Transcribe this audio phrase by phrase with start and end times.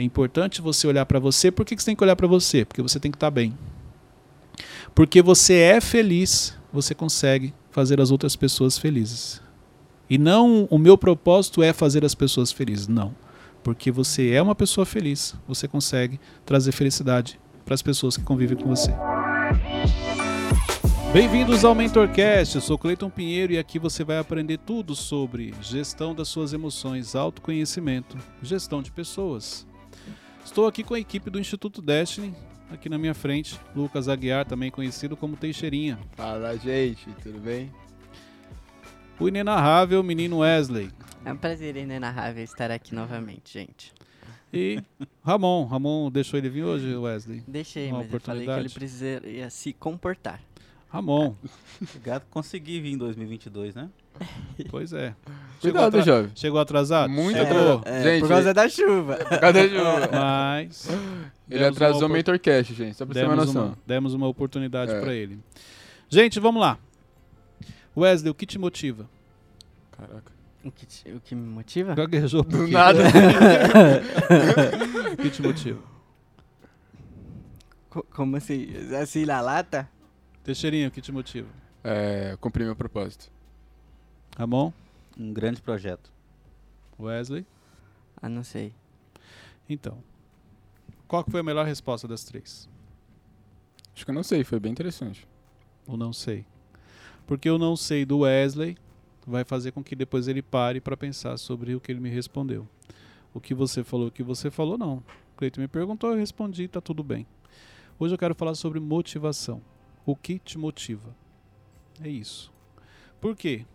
[0.00, 1.50] É importante você olhar para você.
[1.50, 2.64] Por que, que você tem que olhar para você?
[2.64, 3.52] Porque você tem que estar bem.
[4.94, 9.42] Porque você é feliz, você consegue fazer as outras pessoas felizes.
[10.08, 13.14] E não o meu propósito é fazer as pessoas felizes, não.
[13.62, 18.56] Porque você é uma pessoa feliz, você consegue trazer felicidade para as pessoas que convivem
[18.56, 18.94] com você.
[21.12, 26.14] Bem-vindos ao MentorCast, eu sou Cleiton Pinheiro e aqui você vai aprender tudo sobre gestão
[26.14, 29.68] das suas emoções, autoconhecimento, gestão de pessoas.
[30.44, 32.34] Estou aqui com a equipe do Instituto Destiny,
[32.70, 35.98] aqui na minha frente, Lucas Aguiar, também conhecido como Teixeirinha.
[36.16, 37.70] Fala, gente, tudo bem?
[39.18, 40.90] O inenarrável menino Wesley.
[41.24, 43.92] É um prazer inenarrável estar aqui novamente, gente.
[44.52, 44.82] E
[45.22, 45.66] Ramon.
[45.66, 47.44] Ramon deixou ele vir hoje, Wesley?
[47.46, 50.40] Deixei, Uma mas eu falei que ele precisaria se comportar.
[50.88, 51.36] Ramon.
[51.80, 53.88] Obrigado, consegui vir em 2022, né?
[54.70, 55.14] Pois é.
[55.60, 56.30] Cuidado, atra- jovem.
[56.34, 57.10] Chegou atrasado?
[57.10, 57.82] Muito Chegou.
[57.84, 59.16] É, Gente, por causa da chuva.
[59.16, 60.08] Cadê o jogo?
[60.12, 60.88] Mas.
[61.50, 63.66] Ele demos atrasou o Mentorcast, gente, só pra você ter uma demos noção.
[63.68, 65.00] uma, demos uma oportunidade É.
[65.00, 65.38] pra ele.
[66.08, 66.78] Gente, vamos lá.
[67.96, 69.08] Wesley, o que te motiva?
[69.92, 70.32] Caraca.
[70.64, 71.94] O que, te- o que me motiva?
[71.94, 73.00] Gaguejou por nada.
[75.12, 75.80] O que te motiva?
[77.88, 78.68] Co- Como assim?
[79.00, 79.88] Assim na lata?
[80.44, 81.48] Teixeirinha, o que te motiva?
[81.82, 83.30] É, cumpri meu propósito.
[84.40, 84.72] Ramon?
[85.18, 86.10] Um grande projeto.
[86.98, 87.44] Wesley?
[88.16, 88.72] Ah, não sei.
[89.68, 90.02] Então.
[91.06, 92.66] Qual foi a melhor resposta das três?
[93.94, 95.28] Acho que eu não sei, foi bem interessante.
[95.86, 96.46] O não sei.
[97.26, 98.78] Porque o não sei do Wesley
[99.26, 102.66] vai fazer com que depois ele pare para pensar sobre o que ele me respondeu.
[103.34, 105.04] O que você falou, o que você falou, não.
[105.34, 107.26] O Cleiton me perguntou, eu respondi, tá tudo bem.
[107.98, 109.60] Hoje eu quero falar sobre motivação.
[110.06, 111.14] O que te motiva?
[112.02, 112.50] É isso.
[113.20, 113.66] Por quê?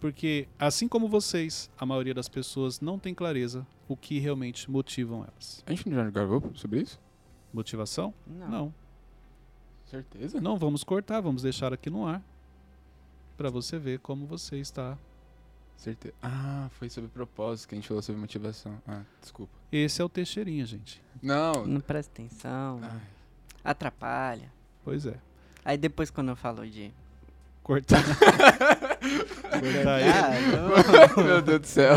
[0.00, 5.24] Porque, assim como vocês, a maioria das pessoas não tem clareza o que realmente motivam
[5.24, 5.62] elas.
[5.66, 7.00] A gente já gravou sobre isso?
[7.52, 8.14] Motivação?
[8.26, 8.48] Não.
[8.48, 8.74] não.
[9.86, 10.40] Certeza?
[10.40, 12.22] Não vamos cortar, vamos deixar aqui no ar
[13.36, 14.98] para você ver como você está.
[15.76, 16.12] Certeza.
[16.20, 18.80] Ah, foi sobre propósito que a gente falou sobre motivação.
[18.86, 19.52] Ah, desculpa.
[19.70, 21.00] Esse é o Teixeirinha, gente.
[21.22, 21.64] Não.
[21.66, 22.80] Não presta atenção.
[22.82, 23.00] Ai,
[23.64, 24.52] Atrapalha.
[24.84, 25.16] Pois é.
[25.64, 26.92] Aí depois quando eu falo de...
[27.62, 28.02] Cortar.
[29.86, 31.24] Ah, não.
[31.24, 31.94] meu Deus do céu.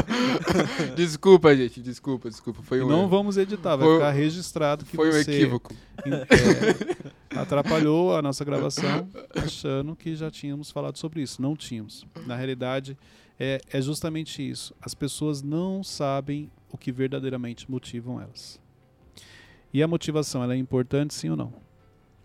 [0.95, 2.61] desculpa, gente, desculpa, desculpa.
[2.63, 3.07] Foi um não erro.
[3.09, 5.73] vamos editar, vai Foi- ficar registrado que Foi um você equívoco.
[6.05, 11.41] é, atrapalhou a nossa gravação achando que já tínhamos falado sobre isso.
[11.41, 12.05] Não tínhamos.
[12.25, 12.97] Na realidade,
[13.39, 14.73] é, é justamente isso.
[14.81, 18.59] As pessoas não sabem o que verdadeiramente motivam elas.
[19.73, 21.53] E a motivação, ela é importante sim ou não?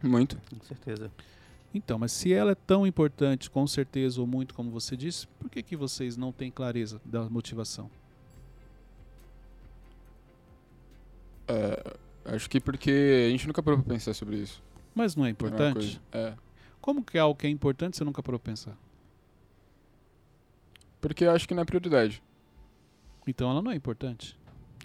[0.02, 0.36] Muito.
[0.50, 1.10] Com certeza.
[1.76, 5.50] Então, mas se ela é tão importante, com certeza ou muito, como você disse, por
[5.50, 7.90] que, que vocês não têm clareza da motivação?
[11.46, 11.94] É,
[12.34, 14.62] acho que porque a gente nunca parou pra pensar sobre isso.
[14.94, 16.00] Mas não é importante?
[16.12, 16.32] É.
[16.80, 18.76] Como que é algo que é importante você nunca parou pra pensar?
[21.00, 22.22] Porque eu acho que não é prioridade.
[23.26, 24.34] Então ela não é importante.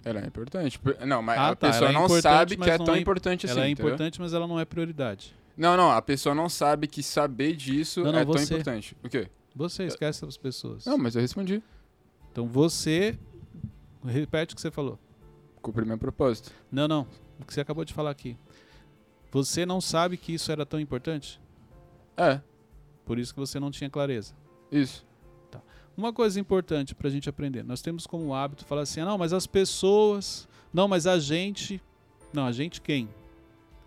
[0.04, 0.78] Ela é importante.
[0.78, 2.98] Por- Não, mas Ah, a tá, pessoa é não importante, sabe que é tão é-
[3.00, 3.54] importante assim.
[3.56, 3.92] ela é entendeu?
[3.92, 5.34] importante, mas ela não é prioridade.
[5.56, 8.54] Não, não, a pessoa não sabe que saber disso Não, não, é tão você.
[8.54, 8.96] importante.
[9.02, 9.28] O quê?
[9.54, 10.86] Você esquece das pessoas.
[10.86, 11.62] Não, mas eu respondi.
[12.30, 13.18] Então você.
[14.04, 14.98] Repete o que você falou.
[15.60, 16.50] Cumpri meu propósito.
[16.70, 17.06] Não, não.
[17.38, 18.36] O que você acabou de falar aqui.
[19.30, 21.40] Você não sabe que isso era tão importante?
[22.16, 22.40] É,
[23.04, 24.34] Por isso que você não tinha clareza.
[24.70, 25.06] isso.
[25.94, 27.62] Uma coisa importante pra gente aprender.
[27.62, 30.48] Nós temos como hábito falar assim: ah, não, mas as pessoas.
[30.72, 31.82] Não, mas a gente.
[32.32, 33.10] Não, a gente quem?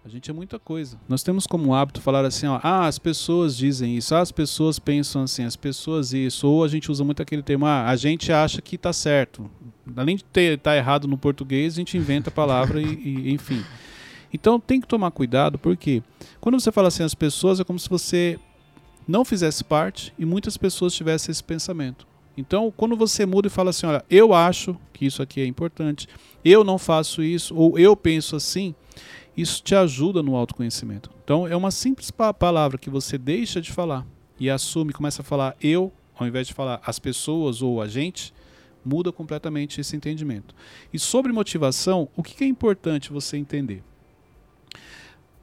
[0.05, 0.99] A gente é muita coisa.
[1.09, 4.77] Nós temos como hábito falar assim: ó, ah, as pessoas dizem isso, ah, as pessoas
[4.77, 6.47] pensam assim, as pessoas isso.
[6.47, 9.49] Ou a gente usa muito aquele termo: ah, a gente acha que tá certo.
[9.95, 13.63] Além de ter tá errado no português, a gente inventa a palavra e, e enfim.
[14.31, 16.03] Então tem que tomar cuidado, porque
[16.39, 18.39] quando você fala assim as pessoas, é como se você
[19.07, 22.05] não fizesse parte e muitas pessoas tivessem esse pensamento.
[22.37, 26.07] Então, quando você muda e fala assim, olha, eu acho que isso aqui é importante,
[26.43, 28.75] eu não faço isso, ou eu penso assim,
[29.35, 31.09] isso te ajuda no autoconhecimento.
[31.23, 34.05] Então, é uma simples pa- palavra que você deixa de falar
[34.39, 38.33] e assume, começa a falar eu, ao invés de falar as pessoas ou a gente,
[38.83, 40.53] muda completamente esse entendimento.
[40.93, 43.83] E sobre motivação, o que é importante você entender?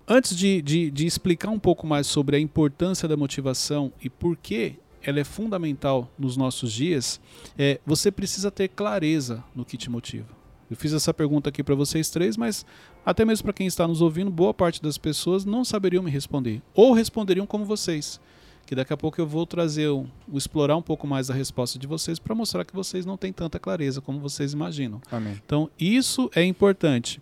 [0.07, 4.37] Antes de, de, de explicar um pouco mais sobre a importância da motivação e por
[4.37, 7.21] que ela é fundamental nos nossos dias,
[7.59, 10.29] é, você precisa ter clareza no que te motiva.
[10.71, 12.65] Eu fiz essa pergunta aqui para vocês três, mas
[13.05, 16.63] até mesmo para quem está nos ouvindo, boa parte das pessoas não saberiam me responder.
[16.75, 18.21] Ou responderiam como vocês,
[18.67, 21.87] que daqui a pouco eu vou trazer, um, explorar um pouco mais a resposta de
[21.87, 25.01] vocês para mostrar que vocês não têm tanta clareza como vocês imaginam.
[25.11, 25.41] Amém.
[25.45, 27.21] Então, isso é importante.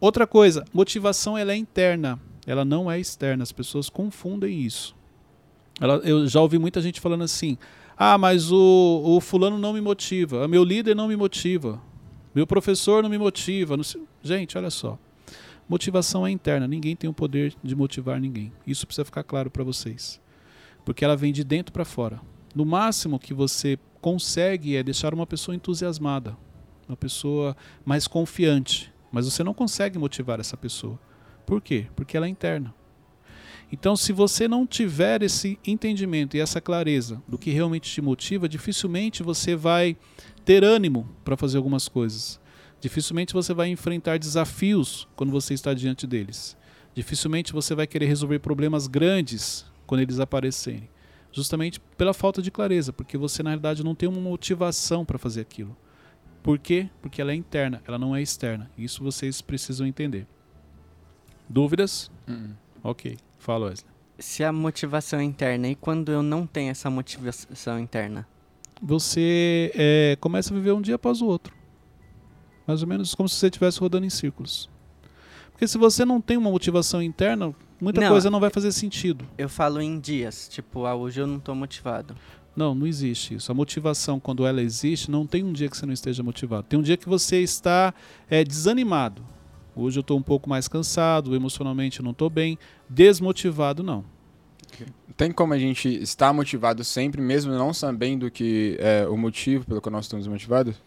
[0.00, 3.42] Outra coisa, motivação ela é interna, ela não é externa.
[3.42, 4.96] As pessoas confundem isso.
[5.80, 7.56] Ela- eu já ouvi muita gente falando assim:
[7.96, 11.80] ah, mas o, o fulano não me motiva, meu líder não me motiva,
[12.34, 13.76] meu professor não me motiva.
[13.76, 13.84] não
[14.22, 14.98] Gente, olha só.
[15.68, 18.52] Motivação é interna, ninguém tem o poder de motivar ninguém.
[18.66, 20.20] Isso precisa ficar claro para vocês.
[20.84, 22.20] Porque ela vem de dentro para fora.
[22.54, 26.36] No máximo que você consegue é deixar uma pessoa entusiasmada,
[26.88, 30.98] uma pessoa mais confiante, mas você não consegue motivar essa pessoa.
[31.46, 31.86] Por quê?
[31.94, 32.74] Porque ela é interna.
[33.72, 38.46] Então, se você não tiver esse entendimento e essa clareza do que realmente te motiva,
[38.46, 39.96] dificilmente você vai
[40.44, 42.40] ter ânimo para fazer algumas coisas.
[42.80, 46.56] Dificilmente você vai enfrentar desafios quando você está diante deles.
[46.94, 50.88] Dificilmente você vai querer resolver problemas grandes quando eles aparecerem.
[51.30, 55.40] Justamente pela falta de clareza, porque você na realidade não tem uma motivação para fazer
[55.40, 55.76] aquilo.
[56.42, 56.90] Por quê?
[57.00, 58.70] Porque ela é interna, ela não é externa.
[58.76, 60.26] Isso vocês precisam entender.
[61.48, 62.10] Dúvidas?
[62.28, 62.50] Hum.
[62.82, 63.16] Ok.
[63.38, 63.90] Fala, Wesley.
[64.18, 68.26] Se a motivação é interna e quando eu não tenho essa motivação interna?
[68.82, 71.54] Você é, começa a viver um dia após o outro.
[72.66, 74.68] Mais ou menos como se você estivesse rodando em círculos.
[75.52, 78.08] Porque se você não tem uma motivação interna, muita Não.
[78.08, 79.24] coisa não vai fazer sentido.
[79.38, 82.16] Eu falo em dias, tipo, ah, hoje eu não tô motivado.
[82.56, 83.50] Não, não existe isso.
[83.52, 86.64] A motivação, quando ela existe, não tem um dia que você não esteja motivado.
[86.64, 87.94] Tem um dia que você está
[88.28, 89.22] é, desanimado.
[89.74, 92.58] Hoje eu estou um pouco mais cansado, emocionalmente não estou bem.
[92.88, 94.04] Desmotivado, não.
[95.16, 99.80] Tem como a gente estar motivado sempre, mesmo não sabendo que é o motivo pelo
[99.80, 100.80] qual nós estamos motivados?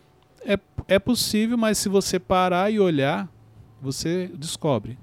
[0.87, 3.27] É possível, mas se você parar e olhar,
[3.81, 4.97] você descobre.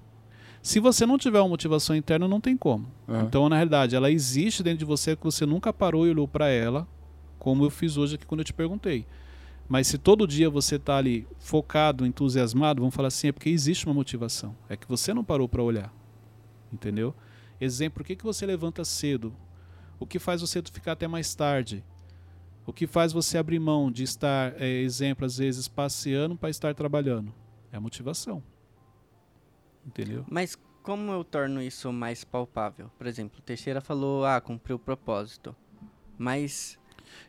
[0.62, 2.87] Se você não tiver uma motivação interna, não tem como.
[3.08, 3.25] Aham.
[3.25, 6.49] Então, na realidade, ela existe dentro de você que você nunca parou e olhou para
[6.49, 6.87] ela,
[7.38, 9.05] como eu fiz hoje aqui quando eu te perguntei.
[9.69, 13.87] Mas se todo dia você está ali focado, entusiasmado, vamos falar assim, é porque existe
[13.87, 14.55] uma motivação.
[14.69, 15.93] É que você não parou para olhar.
[16.73, 17.12] Entendeu?
[17.64, 19.32] Exemplo, por que, que você levanta cedo?
[20.00, 21.85] O que faz você ficar até mais tarde?
[22.67, 26.75] O que faz você abrir mão de estar, é, exemplo, às vezes passeando para estar
[26.75, 27.32] trabalhando?
[27.70, 28.43] É a motivação.
[29.87, 30.26] Entendeu?
[30.29, 32.91] Mas como eu torno isso mais palpável?
[32.99, 35.55] Por exemplo, o Teixeira falou, ah, cumpriu o propósito.
[36.19, 36.76] Mas,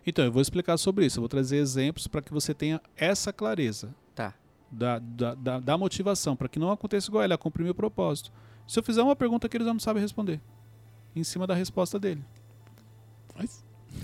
[0.03, 1.19] Então, eu vou explicar sobre isso.
[1.19, 4.33] Eu vou trazer exemplos para que você tenha essa clareza tá.
[4.71, 8.31] da, da, da, da motivação, para que não aconteça igual ele, a cumprir meu propósito.
[8.67, 10.39] Se eu fizer uma pergunta que ele já não sabe responder,
[11.15, 12.23] em cima da resposta dele.
[13.35, 13.63] Mas-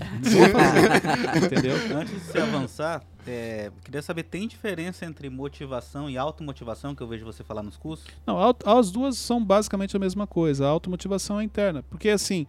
[1.44, 1.74] Entendeu?
[1.96, 7.06] Antes de você avançar, é, queria saber, tem diferença entre motivação e automotivação, que eu
[7.08, 8.06] vejo você falar nos cursos?
[8.26, 10.66] Não, as duas são basicamente a mesma coisa.
[10.66, 11.82] A automotivação é interna.
[11.82, 12.46] Porque assim,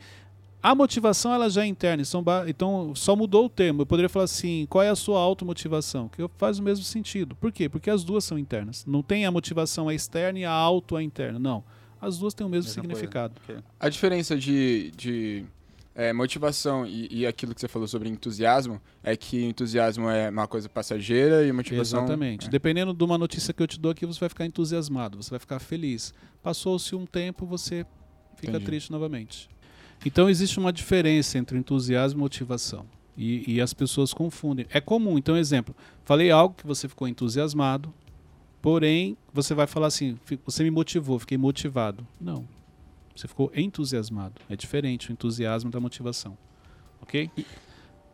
[0.64, 2.04] a motivação ela já é interna.
[2.48, 3.82] Então, só mudou o termo.
[3.82, 6.08] Eu poderia falar assim, qual é a sua automotivação?
[6.08, 7.36] Que faz o mesmo sentido.
[7.36, 7.68] Por quê?
[7.68, 8.86] Porque as duas são internas.
[8.86, 11.40] Não tem a motivação a externa e a auto a interna.
[11.40, 11.64] Não.
[12.02, 13.36] As duas têm o mesmo Mesma significado.
[13.46, 13.60] coisa.
[13.60, 13.72] Ok.
[13.80, 15.46] A diferença de, de
[15.94, 20.48] é, motivação e, e aquilo que você falou sobre entusiasmo é que entusiasmo é uma
[20.48, 22.00] coisa passageira e motivação.
[22.00, 22.48] Exatamente.
[22.48, 22.50] é.
[22.50, 25.40] Dependendo de uma notícia que eu te dou aqui, você vai ficar entusiasmado, você vai
[25.40, 26.14] ficar feliz.
[26.42, 27.86] Passou-se um tempo, você
[28.36, 28.66] fica Entendi.
[28.66, 29.50] triste novamente.
[30.06, 32.86] Então existe uma diferença entre entusiasmo e motivação.
[33.16, 34.66] E, e as pessoas confundem.
[34.70, 37.94] É comum, então, exemplo, falei algo que você ficou entusiasmado,
[38.62, 42.06] porém, você vai falar assim, "Fi- você me motivou, fiquei motivado.
[42.20, 42.48] Não.
[43.16, 44.36] Você ficou entusiasmado.
[44.50, 46.38] É diferente o entusiasmo da motivação.
[47.02, 47.30] Ok?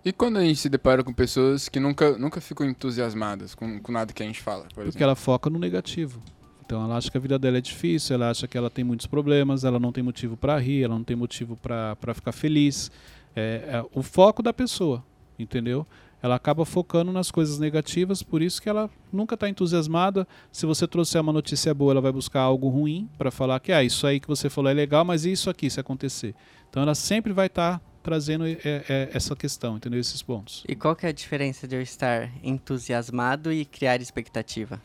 [0.04, 3.92] E quando a gente se depara com pessoas que nunca, nunca ficam entusiasmadas com, com
[3.92, 5.04] nada que a gente fala, por Porque exemplo.
[5.04, 6.22] ela foca no negativo.
[6.66, 9.06] Então ela acha que a vida dela é difícil, ela acha que ela tem muitos
[9.06, 12.92] problemas, ela não tem motivo para rir, ela não tem motivo para ficar feliz.
[13.36, 15.04] É, é o foco da pessoa,
[15.38, 15.86] entendeu?
[16.22, 20.28] Ela acaba focando nas coisas negativas, por isso que ela nunca está entusiasmada.
[20.52, 23.84] Se você trouxer uma notícia boa, ela vai buscar algo ruim para falar que ah,
[23.84, 26.34] isso aí que você falou é legal, mas e isso aqui se acontecer?
[26.70, 30.00] Então ela sempre vai estar trazendo é, é, essa questão, entendeu?
[30.00, 30.64] Esses pontos.
[30.68, 34.82] E qual que é a diferença de eu estar entusiasmado e criar expectativa?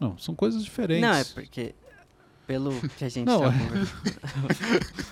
[0.00, 1.02] Não, são coisas diferentes.
[1.02, 1.74] Não, é porque
[2.46, 3.48] pelo que a gente Não, tá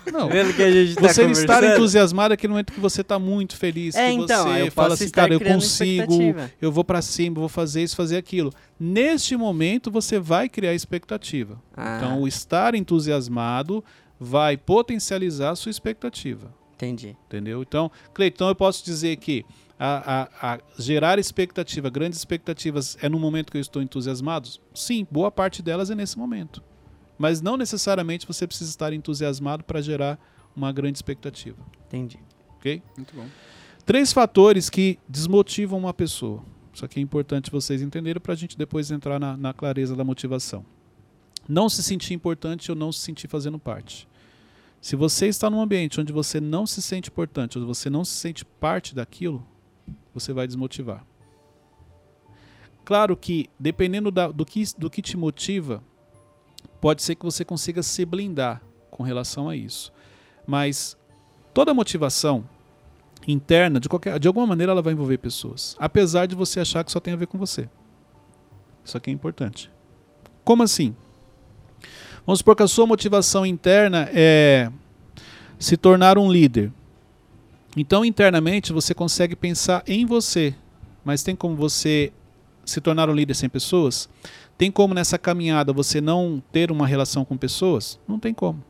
[0.07, 0.11] é-.
[0.11, 3.17] Não, Pelo que a gente tá Você estar entusiasmado é aquele momento que você está
[3.17, 6.13] muito feliz, É, que então, você eu fala assim, cara, eu consigo,
[6.61, 8.51] eu vou para cima, vou fazer isso, fazer aquilo.
[8.79, 11.61] Neste momento você vai criar expectativa.
[11.75, 13.83] Ah, Então, o estar entusiasmado
[14.19, 17.15] vai potencializar a sua expectativa, entendi.
[17.27, 17.61] entendeu?
[17.61, 19.43] Então, Cleiton, eu posso dizer que
[19.79, 24.47] a, a- a gerar expectativa, grandes expectativas, é no momento que eu estou entusiasmado?
[24.73, 26.63] Sim, boa parte delas é nesse momento.
[27.17, 30.19] Mas não necessariamente você precisa estar entusiasmado para gerar
[30.55, 31.57] uma grande expectativa.
[31.87, 32.19] Entendi.
[32.57, 32.81] Ok?
[32.97, 33.27] Muito bom.
[33.85, 36.43] Três fatores que desmotivam uma pessoa.
[36.73, 40.03] Isso aqui é importante vocês entenderem para a gente depois entrar na, na clareza da
[40.03, 40.65] motivação.
[41.47, 44.07] Não se sentir importante ou não se sentir fazendo parte.
[44.81, 48.11] Se você está num ambiente onde você não se sente importante, ou você não se
[48.13, 49.45] sente parte daquilo,
[50.13, 51.05] você vai desmotivar.
[52.83, 55.81] Claro que, dependendo da- do, que, do que te motiva,
[56.83, 58.61] pode ser que você consiga se blindar
[58.91, 59.89] com relação a isso.
[60.45, 60.97] Mas
[61.53, 62.43] toda motivação
[63.25, 65.77] interna, de, qualquer, de alguma maneira, ela vai envolver pessoas.
[65.79, 67.69] Apesar de você achar que só tem a ver com você.
[68.83, 69.71] Isso aqui é importante.
[70.43, 70.93] Como assim?
[72.25, 74.69] Vamos supor que a sua motivação interna é
[75.57, 76.69] se tornar um líder.
[77.77, 80.53] Então, internamente, você consegue pensar em você.
[81.05, 82.11] Mas tem como você
[82.65, 84.09] se tornar um líder sem pessoas?
[84.57, 87.99] Tem como nessa caminhada você não ter uma relação com pessoas?
[88.07, 88.63] Não tem como.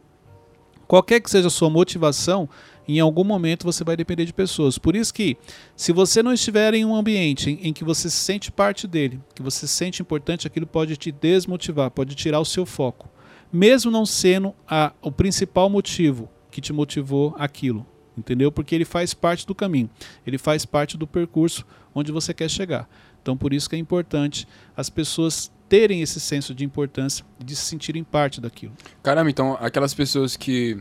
[0.87, 2.47] Qualquer que seja a sua motivação,
[2.87, 4.77] em algum momento você vai depender de pessoas.
[4.77, 5.37] Por isso que,
[5.75, 9.19] se você não estiver em um ambiente em, em que você se sente parte dele,
[9.33, 13.09] que você se sente importante, aquilo pode te desmotivar, pode tirar o seu foco.
[13.51, 17.85] Mesmo não sendo a, o principal motivo que te motivou aquilo.
[18.15, 18.51] Entendeu?
[18.51, 19.89] Porque ele faz parte do caminho,
[20.25, 22.87] ele faz parte do percurso onde você quer chegar.
[23.23, 27.63] Então, por isso que é importante as pessoas terem esse senso de importância, de se
[27.63, 28.73] sentirem parte daquilo.
[29.01, 30.77] Caramba, então aquelas pessoas que.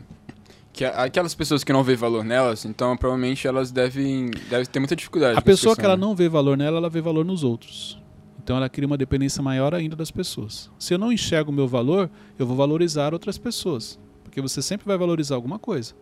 [0.73, 4.95] que aquelas pessoas que não vê valor nelas, então provavelmente elas devem, devem ter muita
[4.95, 5.39] dificuldade.
[5.39, 6.01] A pessoa que ela né?
[6.01, 7.97] não vê valor nela, ela vê valor nos outros.
[8.43, 10.69] Então ela cria uma dependência maior ainda das pessoas.
[10.77, 13.97] Se eu não enxergo o meu valor, eu vou valorizar outras pessoas.
[14.21, 15.95] Porque você sempre vai valorizar alguma coisa.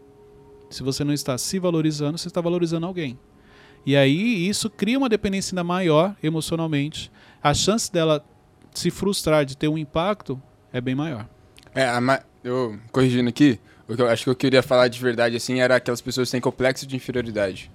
[0.71, 3.19] Se você não está se valorizando, você está valorizando alguém.
[3.85, 7.11] E aí isso cria uma dependência ainda maior emocionalmente.
[7.41, 8.23] A chance dela
[8.73, 11.27] se frustrar de ter um impacto é bem maior.
[11.73, 11.88] É,
[12.43, 15.75] eu corrigindo aqui, o que eu acho que eu queria falar de verdade assim era
[15.75, 17.71] aquelas pessoas que têm complexo de inferioridade.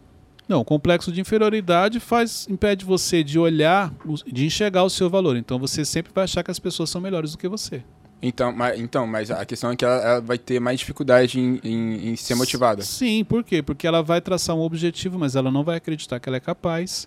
[0.49, 3.93] Não, o complexo de inferioridade faz impede você de olhar,
[4.27, 5.37] de enxergar o seu valor.
[5.37, 7.83] Então você sempre vai achar que as pessoas são melhores do que você.
[8.23, 11.61] Então, mas, então, mas a questão é que ela, ela vai ter mais dificuldade em,
[11.63, 12.83] em- em ser motivada.
[12.83, 13.63] Sim, por quê?
[13.63, 17.07] Porque ela vai traçar um objetivo, mas ela não vai acreditar que ela é capaz.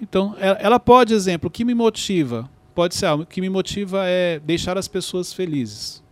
[0.00, 2.48] Então, ela, ela pode, exemplo, o que me motiva?
[2.74, 6.02] Pode ser, ah, o que me motiva é deixar as pessoas felizes.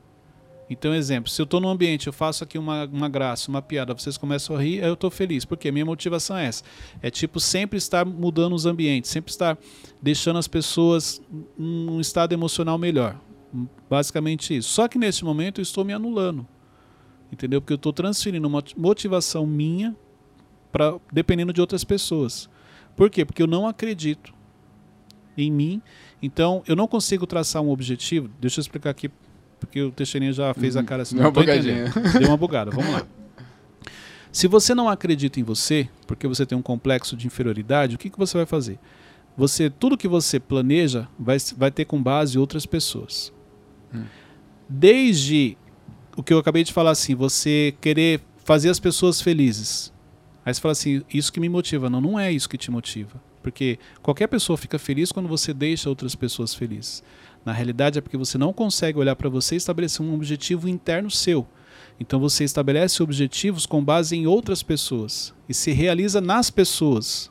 [0.71, 3.95] Então, exemplo, se eu estou num ambiente, eu faço aqui uma, uma graça, uma piada,
[3.95, 5.45] vocês começam a rir, aí eu estou feliz.
[5.47, 5.71] Por quê?
[5.73, 6.63] Minha motivação é essa.
[7.03, 9.57] É tipo sempre estar mudando os ambientes, sempre estar
[10.03, 11.23] deixando as pessoas
[11.57, 13.17] num estado emocional melhor.
[13.89, 14.71] Basicamente isso.
[14.71, 16.47] Só que nesse momento eu estou me anulando.
[17.33, 17.61] Entendeu?
[17.61, 19.95] Porque eu estou transferindo uma motivação minha
[20.73, 22.49] para dependendo de outras pessoas.
[22.97, 23.25] Por quê?
[23.25, 24.33] Porque eu não acredito
[25.37, 25.83] em mim.
[26.23, 28.31] Então, eu não consigo traçar um objetivo.
[28.41, 29.11] Deixa eu explicar aqui,
[29.61, 31.17] porque o Teixeirinha já fez a cara assim.
[31.17, 31.87] Deu uma bugadinha.
[31.87, 32.19] entendendo.
[32.19, 32.71] Deu uma bugada.
[32.71, 33.07] Vamos lá.
[34.33, 38.11] Se você não acredita em você, porque você tem um complexo de inferioridade, o que,
[38.11, 38.79] que você vai fazer?
[39.37, 43.33] Você, tudo que você planeja vai, vai ter com base outras pessoas.
[44.69, 45.57] Desde
[46.17, 49.93] o que eu acabei de falar assim, você querer fazer as pessoas felizes.
[50.45, 51.89] Aí você fala assim, isso que me motiva.
[51.89, 53.21] Não, não é isso que te motiva.
[53.43, 57.03] Porque qualquer pessoa fica feliz quando você deixa outras pessoas felizes.
[57.45, 61.11] Na realidade é porque você não consegue olhar para você e estabelecer um objetivo interno
[61.11, 61.47] seu.
[62.01, 67.31] Então você estabelece objetivos com base em outras pessoas e se realiza nas pessoas.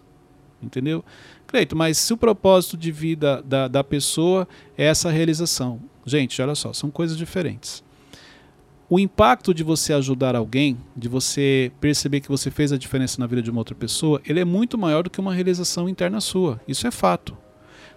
[0.62, 1.04] Entendeu?
[1.46, 4.48] Cleito, mas se o propósito de vida da, da pessoa
[4.78, 5.80] é essa realização.
[6.08, 7.84] Gente, olha só, são coisas diferentes.
[8.90, 13.28] O impacto de você ajudar alguém, de você perceber que você fez a diferença na
[13.28, 16.62] vida de uma outra pessoa, ele é muito maior do que uma realização interna sua.
[16.66, 17.38] Isso é fato.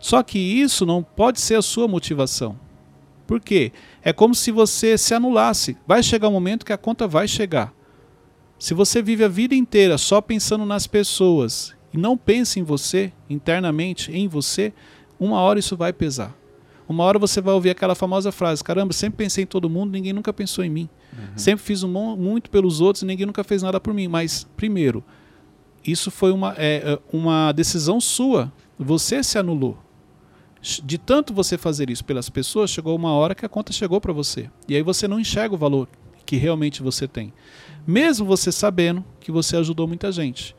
[0.01, 2.59] Só que isso não pode ser a sua motivação.
[3.29, 3.71] Por quê?
[4.03, 5.77] É como se você se anulasse.
[5.87, 7.73] Vai chegar um momento que a conta vai chegar.
[8.59, 13.13] Se você vive a vida inteira só pensando nas pessoas e não pensa em você,
[13.29, 14.73] internamente, em você,
[15.17, 16.40] uma hora isso vai pesar.
[16.91, 20.13] Uma hora você vai ouvir aquela famosa frase: caramba, sempre pensei em todo mundo, ninguém
[20.13, 20.89] nunca pensou em mim.
[21.37, 24.09] Sempre fiz um muito pelos outros e ninguém nunca fez nada por mim.
[24.09, 25.05] Mas, primeiro,
[25.87, 28.53] isso foi uma, é, é, uma decisão sua.
[28.77, 29.79] Você se anulou.
[30.61, 34.13] De tanto você fazer isso pelas pessoas, chegou uma hora que a conta chegou para
[34.13, 34.51] você.
[34.69, 35.89] E aí você não enxerga o valor
[36.27, 37.33] que realmente você tem.
[37.87, 40.57] Mesmo você sabendo que você ajudou muita gente.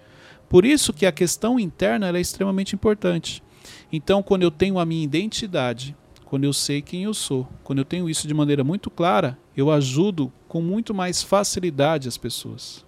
[0.47, 3.43] Por isso que a questão interna é extremamente importante.
[3.91, 5.95] Então, quando eu tenho a minha identidade,
[6.31, 9.69] quando eu sei quem eu sou, quando eu tenho isso de maneira muito clara, eu
[9.69, 12.85] ajudo com muito mais facilidade as pessoas.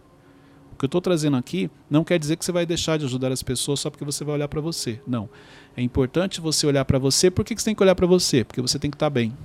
[0.71, 3.33] O que eu estou trazendo aqui não quer dizer que você vai deixar de ajudar
[3.33, 5.01] as pessoas só porque você vai olhar para você.
[5.05, 5.29] Não.
[5.75, 7.29] É importante você olhar para você.
[7.29, 8.45] Por que que você tem que olhar para você?
[8.45, 9.35] Porque você tem que estar bem.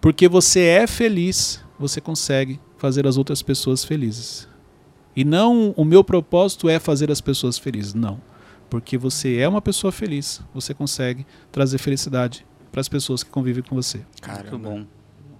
[0.00, 4.48] Porque você é feliz, você consegue fazer as outras pessoas felizes.
[5.16, 7.94] E não o meu propósito é fazer as pessoas felizes.
[7.94, 8.20] Não.
[8.70, 10.40] Porque você é uma pessoa feliz.
[10.54, 13.98] Você consegue trazer felicidade para as pessoas que convivem com você.
[13.98, 14.58] Muito Caramba.
[14.58, 14.84] bom.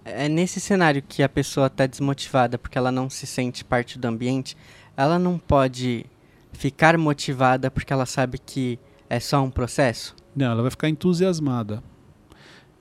[0.05, 4.07] É nesse cenário que a pessoa está desmotivada porque ela não se sente parte do
[4.09, 4.57] ambiente,
[4.97, 6.07] ela não pode
[6.53, 10.15] ficar motivada porque ela sabe que é só um processo?
[10.35, 11.83] Não, ela vai ficar entusiasmada.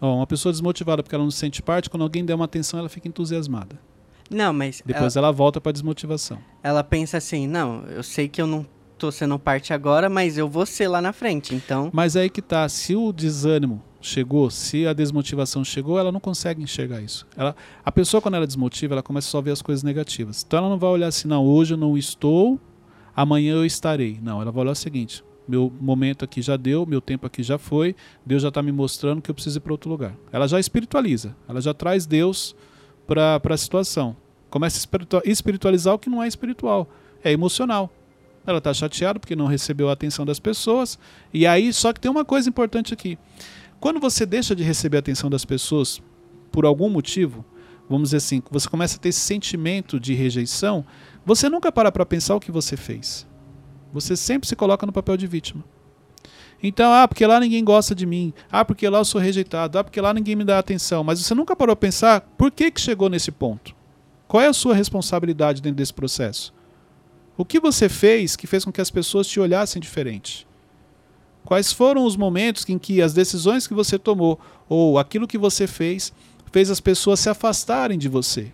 [0.02, 2.80] Ó, uma pessoa desmotivada porque ela não se sente parte, quando alguém der uma atenção,
[2.80, 3.78] ela fica entusiasmada.
[4.30, 6.38] Não, mas Depois ela, volta para desmotivação.
[6.62, 8.66] ela pensa assim, não, eu sei que eu não
[8.98, 11.90] tô sendo parte agora, mas eu vou ser lá na frente, então...
[11.92, 16.62] Mas aí que tá, se o desânimo chegou, se a desmotivação chegou, ela não consegue
[16.64, 17.28] enxergar isso.
[17.36, 20.44] Ela, a pessoa quando ela desmotiva, ela começa só a ver as coisas negativas.
[20.46, 22.60] Então ela não vai olhar assim, não, hoje eu não estou,
[23.16, 24.20] amanhã eu estarei.
[24.22, 27.58] Não, ela vai olhar o seguinte, meu momento aqui já deu, meu tempo aqui já
[27.58, 30.16] foi, Deus já está me mostrando que eu preciso ir para outro lugar.
[30.32, 32.56] Ela já espiritualiza, ela já traz Deus
[33.08, 34.16] para a situação.
[34.50, 36.88] Começa a espiritua- espiritualizar o que não é espiritual,
[37.24, 37.92] é emocional.
[38.48, 40.98] Ela está chateada porque não recebeu a atenção das pessoas.
[41.32, 43.18] E aí, só que tem uma coisa importante aqui.
[43.80, 46.02] Quando você deixa de receber a atenção das pessoas
[46.52, 47.46] por algum motivo,
[47.90, 50.86] vamos dizer assim, você começa a ter esse sentimento de rejeição,
[51.26, 53.26] você nunca para para pensar o que você fez.
[53.94, 55.64] Você sempre se coloca no papel de vítima.
[56.62, 58.34] Então, ah, porque lá ninguém gosta de mim.
[58.52, 59.80] Ah, porque lá eu sou rejeitado.
[59.80, 61.04] Ah, porque lá ninguém me dá atenção.
[61.04, 63.74] Mas você nunca parou para pensar por que, que chegou nesse ponto?
[64.28, 66.54] Qual é a sua responsabilidade dentro desse processo?
[67.38, 70.46] O que você fez que fez com que as pessoas te olhassem diferente?
[71.50, 74.40] Quais foram os momentos em que as decisões que você tomou
[74.70, 76.14] ou aquilo que você fez
[76.52, 78.52] fez as pessoas se afastarem de você?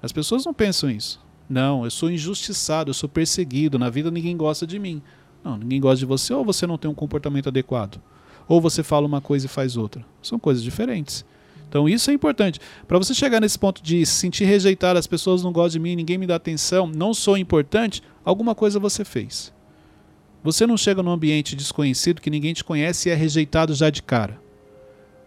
[0.00, 1.20] As pessoas não pensam isso.
[1.46, 5.02] Não, eu sou injustiçado, eu sou perseguido, na vida ninguém gosta de mim.
[5.44, 8.00] Não, ninguém gosta de você ou você não tem um comportamento adequado.
[8.48, 10.02] Ou você fala uma coisa e faz outra.
[10.22, 11.26] São coisas diferentes.
[11.68, 12.58] Então isso é importante.
[12.86, 15.94] Para você chegar nesse ponto de se sentir rejeitado, as pessoas não gostam de mim,
[15.94, 19.52] ninguém me dá atenção, não sou importante, alguma coisa você fez.
[20.42, 24.02] Você não chega num ambiente desconhecido que ninguém te conhece e é rejeitado já de
[24.02, 24.40] cara.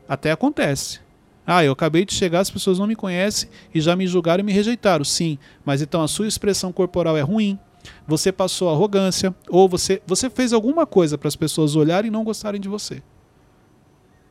[0.07, 0.99] Até acontece.
[1.45, 4.45] Ah, eu acabei de chegar, as pessoas não me conhecem e já me julgaram e
[4.45, 5.03] me rejeitaram.
[5.03, 7.59] Sim, mas então a sua expressão corporal é ruim,
[8.07, 12.23] você passou arrogância, ou você, você fez alguma coisa para as pessoas olharem e não
[12.23, 13.01] gostarem de você.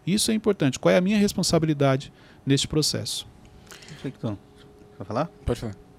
[0.06, 0.78] Isso é importante.
[0.78, 2.12] Qual é a minha responsabilidade
[2.44, 3.26] neste processo?
[4.02, 4.36] Victor,
[4.96, 5.26] vai falar?
[5.44, 5.89] Pode falar.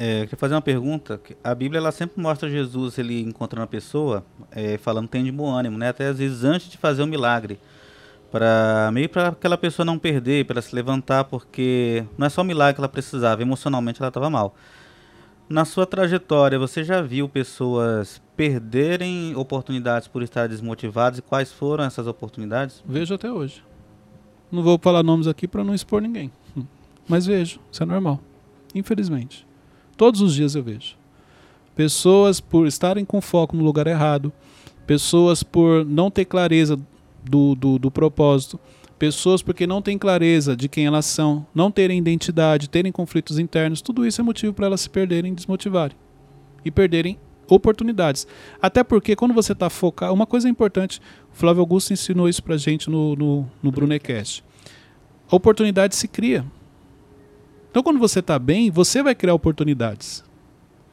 [0.00, 1.20] É, queria fazer uma pergunta.
[1.42, 5.50] A Bíblia ela sempre mostra Jesus ele encontrando a pessoa, é, falando tem de bom
[5.50, 5.88] ânimo, né?
[5.88, 7.58] Até às vezes antes de fazer o milagre,
[8.30, 12.44] para meio para aquela pessoa não perder, para se levantar, porque não é só o
[12.44, 14.54] milagre que ela precisava, emocionalmente ela estava mal.
[15.48, 21.82] Na sua trajetória, você já viu pessoas perderem oportunidades por estar desmotivadas e quais foram
[21.82, 22.84] essas oportunidades?
[22.86, 23.64] Vejo até hoje.
[24.52, 26.30] Não vou falar nomes aqui para não expor ninguém.
[27.08, 28.20] Mas vejo, isso é normal.
[28.74, 29.47] Infelizmente.
[29.98, 30.96] Todos os dias eu vejo.
[31.74, 34.32] Pessoas por estarem com foco no lugar errado,
[34.86, 36.78] pessoas por não ter clareza
[37.28, 38.60] do, do, do propósito,
[38.96, 43.82] pessoas porque não têm clareza de quem elas são, não terem identidade, terem conflitos internos,
[43.82, 45.96] tudo isso é motivo para elas se perderem, desmotivarem
[46.64, 48.24] e perderem oportunidades.
[48.62, 51.00] Até porque quando você está focado, uma coisa importante,
[51.32, 54.44] o Flávio Augusto ensinou isso pra gente no, no, no Brunecast.
[55.28, 56.44] A oportunidade se cria.
[57.78, 60.24] Então quando você está bem, você vai criar oportunidades.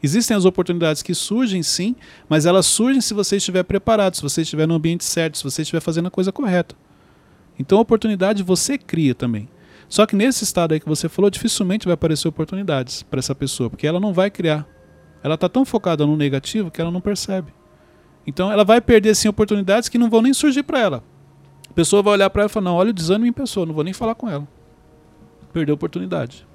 [0.04, 1.96] Existem as oportunidades que surgem sim,
[2.30, 5.64] mas elas surgem se você estiver preparado, se você estiver no ambiente certo, se você
[5.64, 6.76] estiver fazendo a coisa correta.
[7.58, 9.50] Então a oportunidade você cria também.
[9.90, 13.68] Só que nesse estado aí que você falou, dificilmente vai aparecer oportunidades para essa pessoa,
[13.68, 14.64] porque ela não vai criar.
[15.24, 17.52] Ela está tão focada no negativo que ela não percebe.
[18.28, 21.04] Então ela vai perder sim oportunidades que não vão nem surgir para ela.
[21.68, 23.74] A pessoa vai olhar para ela e falar: "Não, olha o desânimo em pessoa, não
[23.74, 24.48] vou nem falar com ela".
[25.52, 26.46] Perdeu a oportunidade.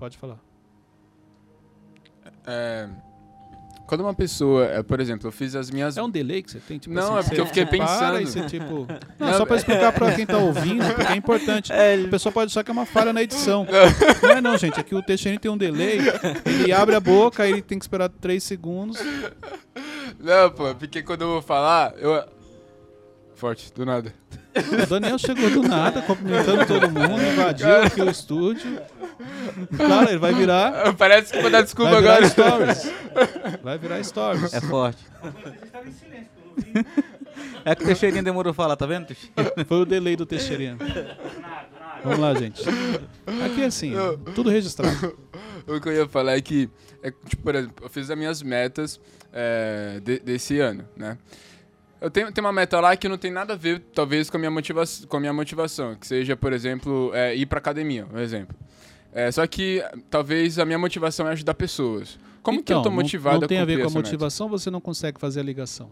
[0.00, 0.38] Pode falar.
[2.46, 2.88] É,
[3.86, 5.98] quando uma pessoa, é, por exemplo, eu fiz as minhas.
[5.98, 6.78] É um delay que você tem?
[6.78, 8.18] Tipo Não, assim, é porque eu fiquei pensando.
[8.26, 8.86] você, tipo...
[9.20, 11.70] Não, Não, só para é- explicar para quem tá ouvindo, porque é importante.
[11.70, 13.66] A pessoa pode achar que é uma falha na edição.
[14.22, 14.80] Não é não, gente.
[14.80, 15.98] Aqui o Teixeira tem um delay,
[16.46, 18.98] ele abre a boca, aí ele tem que esperar 3 segundos.
[20.18, 22.24] Não, pô, porque quando eu vou falar, eu.
[23.34, 24.14] Forte, do nada.
[24.54, 28.80] O Daniel chegou do nada, cumprimentando todo mundo, invadiu aqui o estúdio.
[29.76, 30.94] Claro, ele vai virar...
[30.98, 32.74] Parece que vou dar desculpa Vai virar agora.
[32.74, 32.92] stories.
[33.62, 34.54] Vai virar stories.
[34.54, 35.04] É forte.
[37.64, 39.06] É que o Teixeirinha demorou a falar, tá vendo?
[39.66, 40.76] Foi o delay do Teixeirinha.
[42.02, 42.62] Vamos lá, gente.
[43.44, 43.92] Aqui é assim,
[44.34, 45.16] tudo registrado.
[45.66, 46.68] O que eu ia falar é que,
[47.02, 48.98] é, tipo, por exemplo, eu fiz as minhas metas
[49.32, 51.18] é, de- desse ano, né?
[52.00, 54.40] Eu tenho, tenho uma meta lá que não tem nada a ver, talvez, com a
[54.40, 55.94] minha, motiva com a minha motivação.
[55.94, 58.56] Que seja, por exemplo, é, ir pra academia, um exemplo.
[59.12, 62.18] É, só que talvez a minha motivação é ajudar pessoas.
[62.42, 64.08] Como que eu Então, tô não- motivado Não tem a ver com a essa meta?
[64.08, 65.90] motivação, você não consegue fazer a ligação.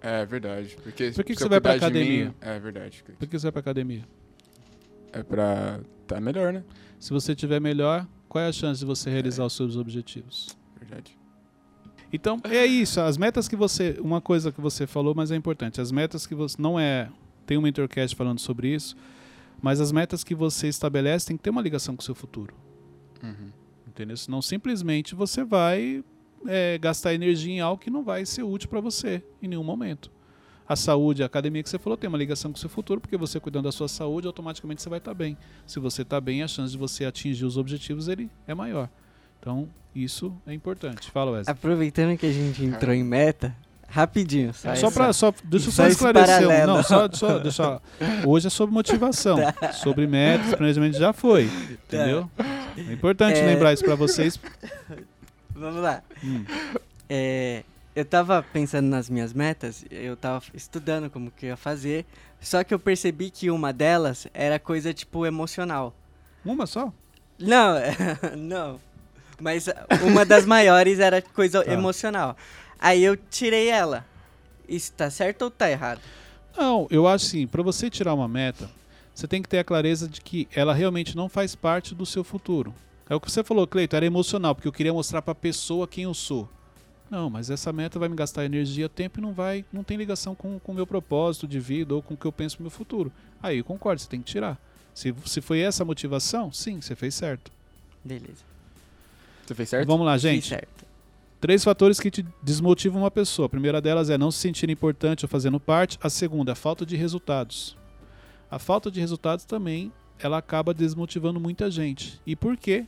[0.00, 0.76] É verdade.
[0.82, 2.26] Porque Por que que você vai pra academia?
[2.26, 3.02] mim- é verdade.
[3.18, 4.04] Por que você vai pra academia?
[5.12, 6.62] É pra tá melhor, né?
[6.98, 10.48] Se você tiver melhor, qual é a chance de você realizar os seus objetivos?
[10.78, 11.16] Verdade.
[12.12, 13.00] Então, é isso.
[13.00, 13.96] As metas que você.
[14.00, 15.80] Uma coisa que você falou, mas é importante.
[15.80, 16.56] As metas que você.
[16.60, 17.08] Não é.
[17.46, 18.94] Tem um mentorcast falando sobre isso.
[19.64, 22.54] Mas as metas que você estabelece tem que ter uma ligação com o seu futuro.
[23.22, 23.50] Uhum.
[23.88, 24.14] Entendeu?
[24.14, 26.04] Senão simplesmente você vai
[26.46, 30.12] é, gastar energia em algo que não vai ser útil para você em nenhum momento.
[30.68, 33.16] A saúde, a academia que você falou, tem uma ligação com o seu futuro, porque
[33.16, 35.34] você cuidando da sua saúde, automaticamente você vai estar bem.
[35.66, 38.90] Se você está bem, a chance de você atingir os objetivos ele é maior.
[39.40, 41.10] Então, isso é importante.
[41.10, 41.50] Fala, Wesley.
[41.50, 43.56] Aproveitando que a gente entrou em meta,
[43.88, 44.52] rapidinho.
[44.54, 47.80] Só, Só para só deixa eu só só esclarecer, não, só, só deixa
[48.26, 49.38] hoje é sobre motivação,
[49.74, 52.30] sobre metas, planejamento já foi, entendeu?
[52.76, 53.46] É importante É.
[53.46, 54.38] lembrar isso para vocês.
[55.50, 56.02] Vamos lá.
[56.22, 56.44] Hum.
[57.08, 57.62] É,
[57.94, 62.04] eu tava pensando nas minhas metas, eu tava estudando como que eu ia fazer,
[62.40, 65.94] só que eu percebi que uma delas era coisa tipo emocional.
[66.44, 66.92] Uma só?
[67.38, 67.76] Não,
[68.36, 68.80] não.
[69.40, 69.66] Mas
[70.02, 71.72] uma das maiores era coisa Tá.
[71.72, 72.36] emocional.
[72.78, 74.04] Aí eu tirei ela.
[74.68, 76.00] Isso tá certo ou tá errado?
[76.56, 78.70] Não, eu acho assim, para você tirar uma meta,
[79.14, 82.22] você tem que ter a clareza de que ela realmente não faz parte do seu
[82.24, 82.74] futuro.
[83.08, 85.86] É o que você falou, Cleito, era emocional, porque eu queria mostrar para a pessoa
[85.86, 86.48] quem eu sou.
[87.10, 90.34] Não, mas essa meta vai me gastar energia, tempo e não vai, não tem ligação
[90.34, 92.70] com com o meu propósito de vida ou com o que eu penso no meu
[92.70, 93.12] futuro.
[93.42, 94.58] Aí eu concordo, você tem que tirar.
[94.94, 97.52] Se, se foi essa a motivação, sim, você fez certo.
[98.02, 98.42] Beleza.
[99.46, 99.86] Você fez certo?
[99.86, 100.48] Vamos lá, Fiz gente.
[100.48, 100.84] certo.
[101.44, 103.44] Três fatores que te desmotivam uma pessoa.
[103.44, 105.98] A primeira delas é não se sentir importante ou fazendo parte.
[106.00, 107.76] A segunda, a falta de resultados.
[108.50, 112.18] A falta de resultados também, ela acaba desmotivando muita gente.
[112.26, 112.86] E por quê?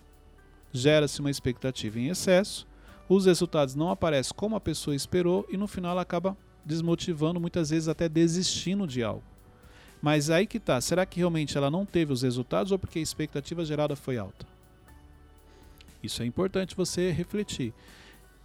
[0.72, 2.66] Gera-se uma expectativa em excesso,
[3.10, 7.68] os resultados não aparecem como a pessoa esperou e no final ela acaba desmotivando, muitas
[7.68, 9.22] vezes até desistindo de algo.
[10.00, 13.02] Mas aí que tá, será que realmente ela não teve os resultados ou porque a
[13.02, 14.46] expectativa gerada foi alta?
[16.02, 17.74] Isso é importante você refletir.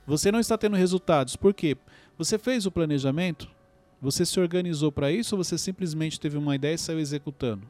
[0.05, 1.35] Você não está tendo resultados.
[1.35, 1.77] Por quê?
[2.17, 3.47] Você fez o planejamento?
[4.01, 7.67] Você se organizou para isso ou você simplesmente teve uma ideia e saiu executando?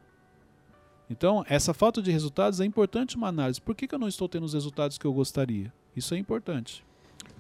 [1.09, 3.59] Então, essa falta de resultados é importante uma análise.
[3.59, 5.71] Por que, que eu não estou tendo os resultados que eu gostaria?
[5.93, 6.85] Isso é importante.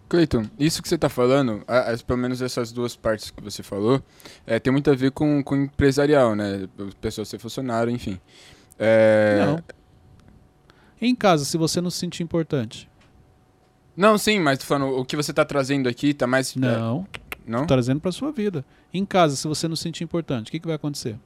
[0.09, 4.03] Cleiton, isso que você está falando, as- pelo menos essas duas partes que você falou,
[4.45, 6.67] é, tem muito a ver com, com empresarial, né?
[6.99, 8.19] Pessoa ser funcionário, enfim.
[8.77, 9.63] É, Não.
[10.99, 12.90] Em casa, se você não se sentir importante.
[14.01, 16.55] Não, sim, mas tô falando, o que você está trazendo aqui tá mais.
[16.55, 17.05] Não.
[17.13, 17.67] é, não?
[17.67, 18.65] Trazendo para sua vida.
[18.91, 21.19] Em casa, se você não se sentir importante, o que, que vai acontecer?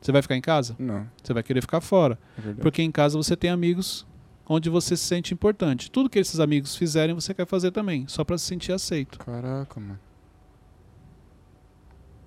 [0.00, 0.76] Você vai ficar em casa?
[0.78, 2.16] Não, Você vai querer ficar fora.
[2.38, 2.52] é.
[2.62, 4.06] Porque em casa você tem amigos
[4.46, 5.90] onde você se sente importante.
[5.90, 9.18] Tudo que esses amigos fizerem, você quer fazer também, só para se sentir aceito.
[9.18, 9.98] Caraca, mano.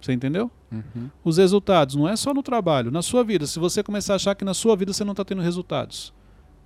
[0.02, 0.52] Você entendeu?
[0.70, 1.10] Uhum.
[1.24, 3.48] Os resultados não é só no trabalho, na sua vida.
[3.48, 6.14] Se você começar a achar que na sua vida você não está tendo resultados,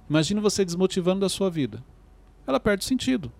[0.09, 1.83] imagine você desmotivando da sua vida.
[2.47, 3.31] Ela perde sentido.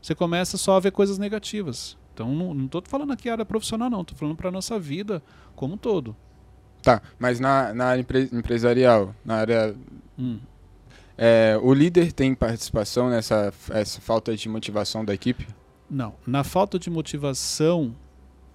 [0.00, 1.96] Você começa só a ver coisas negativas.
[2.14, 5.22] Então não, tô falando aqui área profissional não, tô falando para nossa vida
[5.54, 6.16] como um todo.
[6.82, 9.74] Tá, mas na, na área empre- empresarial, na área.
[10.18, 10.38] Hum.
[11.16, 15.46] é, o líder tem participação nessa essa falta de motivação da equipe?
[15.90, 17.94] Não, na falta de motivação,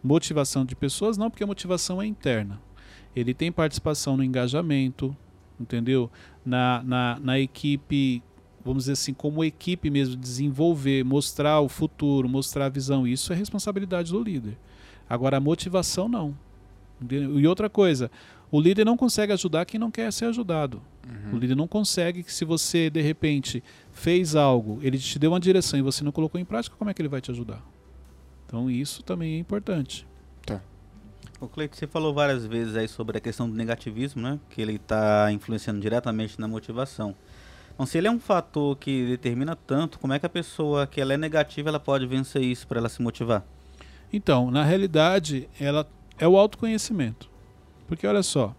[0.04, 2.62] motivação de pessoas não, porque a motivação é interna.
[3.16, 5.16] Ele tem participação no engajamento,
[5.60, 6.10] entendeu?
[6.46, 8.22] Na, na, na equipe,
[8.64, 13.08] vamos dizer assim, como equipe mesmo, desenvolver, mostrar o futuro, mostrar a visão.
[13.08, 14.58] Isso é responsabilidade do líder.
[15.10, 16.36] Agora, a motivação não.
[17.10, 18.10] E outra coisa,
[18.50, 20.82] o líder não consegue ajudar quem não quer ser ajudado.
[21.34, 25.40] O líder não consegue que se você, de repente, fez algo, ele te deu uma
[25.40, 27.62] direção e você não colocou em prática, como é que ele vai te ajudar?
[28.46, 30.08] Então isso também é importante.
[31.42, 34.40] O Cleiton, você falou várias vezes aí sobre a questão do negativismo, né?
[34.50, 37.14] Que ele está influenciando diretamente na motivação.
[37.74, 41.02] Então, se ele é um fator que determina tanto, como é que a pessoa que
[41.02, 43.44] ela é negativa, ela pode vencer isso para ela se motivar?
[44.12, 45.88] Então, na realidade, ela
[46.20, 47.28] é o autoconhecimento.
[47.88, 48.56] Porque olha só,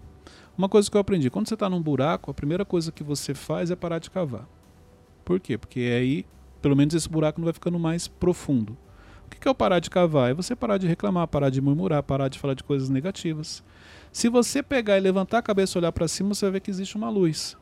[0.59, 3.35] uma coisa que eu aprendi, quando você está num buraco, a primeira coisa que você
[3.35, 4.48] faz é parar de cavar.
[5.24, 5.57] Por quê?
[5.57, 6.27] Porque aí,
[6.61, 8.77] pelo menos esse buraco não vai ficando mais profundo.
[9.27, 10.31] O que que é o parar de cavar?
[10.31, 13.64] É você parar de reclamar, parar de murmurar, parar de falar de coisas negativas.
[14.12, 16.70] Se você pegar e levantar a cabeça e olhar para cima, você vai ver que
[16.70, 17.57] existe uma luz.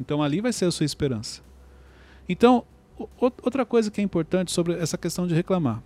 [0.00, 1.42] Então ali vai ser a sua esperança.
[2.28, 2.64] Então,
[3.18, 5.82] outra coisa que é importante sobre essa questão de reclamar.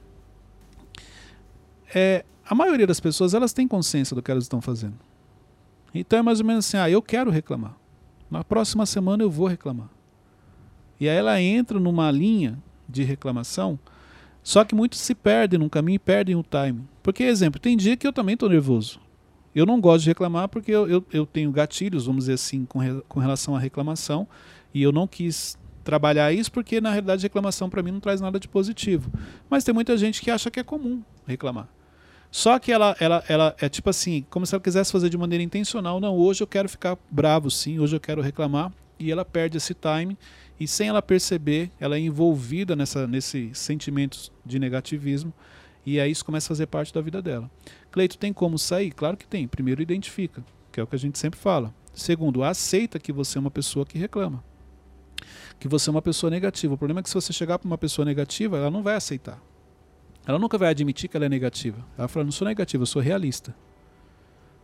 [1.95, 4.99] É, a maioria das pessoas elas têm consciência do que elas estão fazendo.
[5.95, 7.77] Então é mais ou menos assim: ah, eu quero reclamar.
[8.31, 9.89] Na próxima semana eu vou reclamar.
[11.01, 13.79] E aí ela entra numa linha de reclamação,
[14.43, 16.83] só que muitos se perdem no caminho e perdem o time.
[17.03, 19.01] Porque, exemplo, tem dia que eu também estou nervoso.
[19.59, 22.79] Eu não gosto de reclamar porque eu, eu, eu tenho gatilhos, vamos dizer assim, com,
[22.79, 24.25] re, com relação à reclamação,
[24.73, 28.39] e eu não quis trabalhar isso porque, na realidade, reclamação para mim não traz nada
[28.39, 29.11] de positivo.
[29.51, 31.69] Mas tem muita gente que acha que é comum reclamar.
[32.31, 35.43] Só que ela, ela, ela é tipo assim, como se ela quisesse fazer de maneira
[35.43, 35.99] intencional.
[35.99, 38.73] Não, hoje eu quero ficar bravo, sim, hoje eu quero reclamar.
[38.97, 40.17] E ela perde esse time
[40.61, 45.33] e sem ela perceber, ela é envolvida nessa, nesse sentimento de negativismo
[45.89, 47.51] e aí isso começa a fazer parte da vida dela.
[47.91, 48.91] Cleito, tem como sair?
[48.93, 49.49] Claro que tem.
[49.49, 51.75] Primeiro, identifica, que é o que a gente sempre fala.
[51.95, 54.45] Segundo, aceita que você é uma pessoa que reclama.
[55.59, 56.75] Que você é uma pessoa negativa.
[56.75, 59.43] O problema é que se você chegar para uma pessoa negativa, ela não vai aceitar.
[60.27, 61.85] Ela nunca vai admitir que ela é negativa.
[61.97, 63.55] Ela fala, não sou negativa, eu sou realista.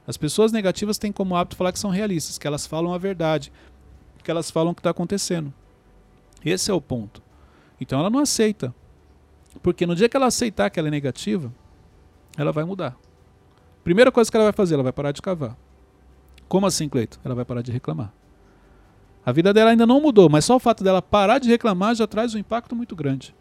[0.06, 3.50] As pessoas negativas têm como hábito falar que são realistas, que elas falam a verdade,
[4.22, 5.52] que elas falam o que está acontecendo.
[6.44, 7.22] Esse é o ponto.
[7.80, 8.74] Então ela não aceita.
[9.62, 11.52] Porque no dia que ela aceitar que ela é negativa,
[12.36, 12.96] ela vai mudar.
[13.84, 15.56] Primeira coisa que ela vai fazer, ela vai parar de cavar.
[16.48, 17.20] Como assim, Cleito?
[17.22, 18.12] Ela vai parar de reclamar.
[19.24, 22.06] A vida dela ainda não mudou, mas só o fato dela parar de reclamar já
[22.06, 23.34] traz um impacto muito grande.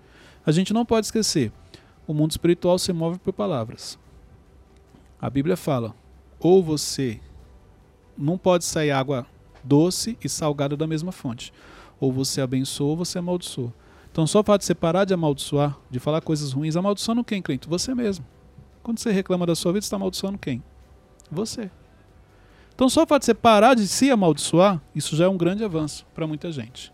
[0.46, 1.52] A gente não pode esquecer:
[2.06, 3.98] o mundo espiritual se move por palavras.
[5.20, 5.96] A Bíblia fala:
[6.40, 7.20] ou você
[8.18, 9.26] não pode sair água
[9.64, 11.54] doce e salgada da mesma fonte.
[12.00, 13.74] Ou você abençoa ou você amaldiçoa.
[14.12, 17.42] Então, só o fato de você parar de amaldiçoar, de falar coisas ruins, amaldiçoando quem,
[17.42, 17.68] crente?
[17.68, 18.26] Você mesmo.
[18.84, 20.62] Quando você reclama da sua vida, você está amaldiçoando quem?
[21.32, 21.72] Você.
[22.76, 25.64] Então, só o fato de você parar de se amaldiçoar, isso já é um grande
[25.64, 26.92] avanço para muita gente.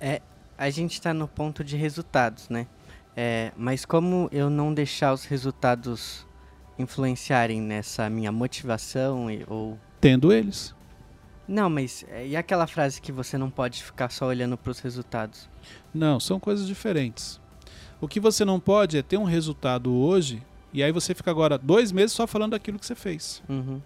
[0.00, 0.22] É,
[0.56, 2.66] a gente está no ponto de resultados, né?
[3.14, 6.26] É, mas como eu não deixar os resultados
[6.78, 10.74] influenciarem nessa minha motivação e, ou tendo eles?
[11.46, 14.78] Não, mas é, e aquela frase que você não pode ficar só olhando para os
[14.78, 15.50] resultados?
[15.92, 17.40] Não, são coisas diferentes.
[18.00, 21.58] O que você não pode é ter um resultado hoje e aí você fica agora
[21.58, 23.42] dois meses só falando daquilo que você fez.
[23.48, 23.80] Uhum.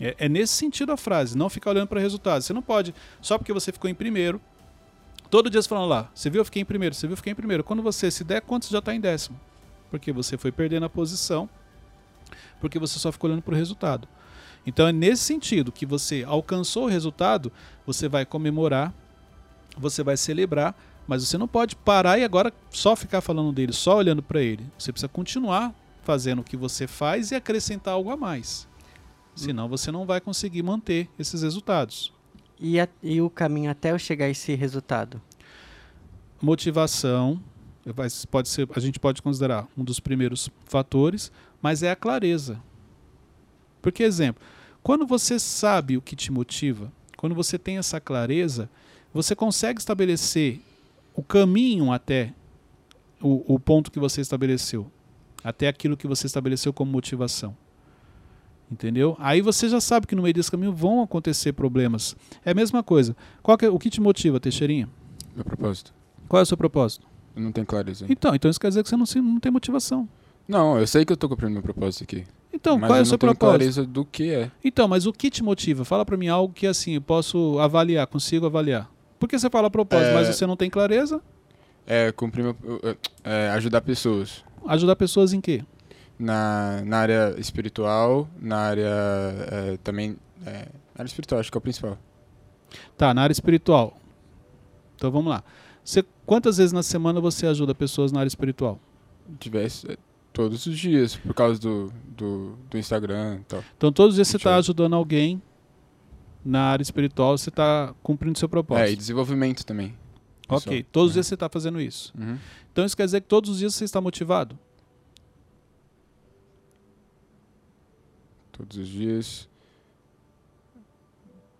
[0.00, 2.42] É, é, nesse sentido a frase, não ficar olhando para o resultado.
[2.42, 4.40] Você não pode, só porque você ficou em primeiro,
[5.30, 7.32] todo dia você falando lá, você viu, eu fiquei em primeiro, você viu, eu fiquei
[7.32, 7.62] em primeiro.
[7.62, 9.38] Quando você se der conta, você já está em décimo.
[9.90, 11.48] Porque você foi perdendo a posição,
[12.60, 14.08] porque você só ficou olhando para o resultado.
[14.66, 17.52] Então é nesse sentido que você alcançou o resultado,
[17.86, 18.92] você vai comemorar,
[19.76, 20.74] você vai celebrar,
[21.06, 24.64] mas você não pode parar e agora só ficar falando dele, só olhando para ele.
[24.78, 28.68] Você precisa continuar fazendo o que você faz e acrescentar algo a mais.
[29.34, 32.12] Senão você não vai conseguir manter esses resultados.
[32.58, 35.20] E, a, e o caminho até eu chegar a esse resultado?
[36.40, 37.40] Motivação,
[38.30, 42.60] pode ser, a gente pode considerar um dos primeiros fatores, mas é a clareza.
[43.80, 44.42] Porque, exemplo,
[44.82, 48.68] quando você sabe o que te motiva, quando você tem essa clareza,
[49.12, 50.60] você consegue estabelecer
[51.14, 52.32] o caminho até
[53.20, 54.90] o, o ponto que você estabeleceu,
[55.42, 57.56] até aquilo que você estabeleceu como motivação.
[58.70, 59.16] Entendeu?
[59.18, 62.16] Aí você já sabe que no meio desse caminho vão acontecer problemas.
[62.44, 63.14] É a mesma coisa.
[63.42, 64.88] Qual é, o que te motiva, Teixeirinha?
[65.36, 65.92] Meu propósito.
[66.26, 67.06] Qual é o seu propósito?
[67.36, 68.06] Eu não tenho clareza.
[68.08, 70.08] Então, então isso quer dizer que você não, não tem motivação.
[70.48, 72.24] Não, eu sei que eu estou cumprindo meu propósito aqui.
[72.52, 73.58] Então, mas qual é o eu seu não tenho propósito?
[73.58, 74.50] clareza do que é.
[74.64, 75.84] Então, mas o que te motiva?
[75.84, 78.90] Fala para mim algo que assim, eu posso avaliar, consigo avaliar.
[79.18, 81.22] Por que você fala propósito, É- mas você não tem clareza?
[81.86, 82.56] É cumprir meu,
[83.24, 85.64] é, ajudar pessoas Ajudar pessoas em quê?
[86.18, 88.88] na, na área espiritual, na área
[89.50, 90.50] é, também é,
[90.94, 91.98] na área espiritual acho que é o principal.
[92.96, 93.96] Tá, na área espiritual.
[94.94, 95.42] Então vamos lá.
[95.84, 98.78] Você, quantas vezes na semana você ajuda pessoas na área espiritual?
[99.40, 99.96] Tivesse é,
[100.32, 103.64] todos os dias por causa do, do, do Instagram e tal.
[103.76, 105.42] Então todos os dias você está ajudando alguém
[106.44, 108.96] na área espiritual, você está cumprindo seu É, e propósito.
[108.98, 109.94] desenvolvimento também.
[110.48, 111.14] ok, todos os É.
[111.14, 112.12] dias você está fazendo isso.
[112.18, 112.36] Uhum.
[112.72, 114.58] Então isso quer dizer que todos os dias você está motivado?
[118.50, 119.48] Todos os dias.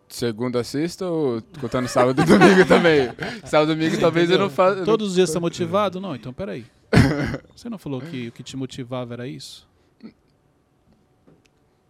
[0.09, 3.09] Segunda a sexta ou contando sábado e domingo também?
[3.47, 4.85] Sábado e domingo talvez eu não faça.
[4.85, 6.01] Todos os dias você está motivado?
[6.01, 6.67] Não, então peraí.
[7.57, 9.67] Você não falou que o que te motivava era isso?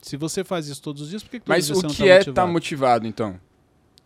[0.00, 1.80] Se você faz isso todos os dias, por que, que todos Mas os dias o
[1.80, 2.30] você não que tá é motivado?
[2.30, 3.40] estar motivado então?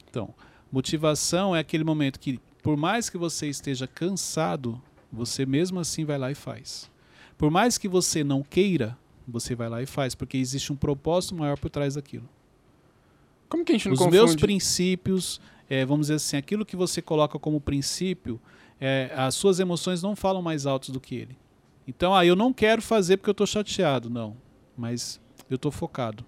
[0.09, 0.35] Então,
[0.73, 4.81] motivação é aquele momento que, por mais que você esteja cansado,
[5.17, 6.91] você mesmo assim vai lá e faz.
[7.39, 11.35] Por mais que você não queira, você vai lá e faz, porque existe um propósito
[11.35, 12.29] maior por trás daquilo.
[13.49, 14.17] Como que a gente não Os confunde?
[14.17, 18.41] meus princípios, é, vamos dizer assim, aquilo que você coloca como princípio,
[18.81, 21.37] é, as suas emoções não falam mais altos do que ele.
[21.89, 24.11] Então, ah, eu não quero fazer porque eu estou chateado.
[24.11, 24.37] Não,
[24.77, 26.25] mas eu estou focado.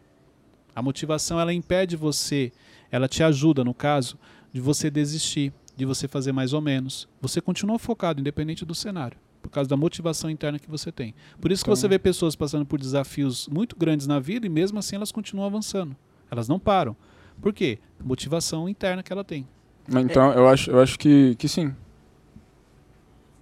[0.75, 2.53] A motivação ela impede você,
[2.91, 4.17] ela te ajuda, no caso,
[4.53, 7.09] de você desistir, de você fazer mais ou menos.
[7.23, 11.15] Você continua focado, independente do cenário, por causa da motivação interna que você tem.
[11.41, 14.81] Por isso que você vê pessoas passando por desafios muito grandes na vida e mesmo
[14.81, 15.97] assim elas continuam avançando.
[16.31, 16.97] Elas não param.
[17.41, 17.79] Por quê?
[18.05, 19.47] Motivação interna que ela tem.
[19.89, 21.73] Então, eu acho, eu acho que, que sim.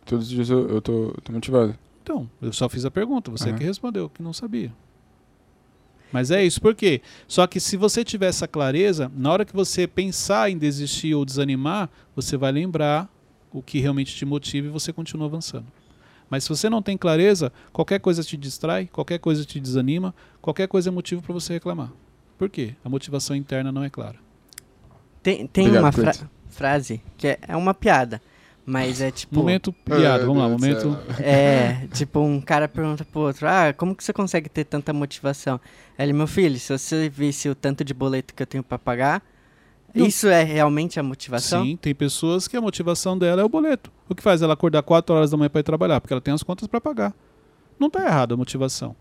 [0.04, 1.76] Todos os dias eu, eu tô, tô motivado.
[2.02, 3.58] Então, eu só fiz a pergunta, você Aham.
[3.58, 4.72] que respondeu, que não sabia.
[6.12, 7.00] Mas é isso, por quê?
[7.26, 11.24] Só que se você tiver essa clareza, na hora que você pensar em desistir ou
[11.24, 13.08] desanimar, você vai lembrar
[13.52, 15.66] o que realmente te motiva e você continua avançando.
[16.30, 20.66] Mas se você não tem clareza, qualquer coisa te distrai, qualquer coisa te desanima, qualquer
[20.68, 21.92] coisa é motivo para você reclamar.
[22.38, 22.74] Por quê?
[22.84, 24.16] A motivação interna não é clara.
[25.22, 28.20] Tem, tem Obrigado, uma fra- frase que é, é uma piada,
[28.66, 29.36] mas é tipo.
[29.36, 30.98] Momento piada, vamos lá, do momento.
[31.22, 35.60] É, tipo, um cara pergunta pro outro, ah, como que você consegue ter tanta motivação?
[35.96, 39.22] Ele, meu filho, se você visse o tanto de boleto que eu tenho pra pagar,
[39.94, 40.04] Não.
[40.04, 41.64] isso é realmente a motivação?
[41.64, 43.92] Sim, tem pessoas que a motivação dela é o boleto.
[44.08, 46.00] O que faz ela acordar 4 horas da manhã para ir trabalhar?
[46.00, 47.14] Porque ela tem as contas para pagar.
[47.78, 48.96] Não está errado a motivação.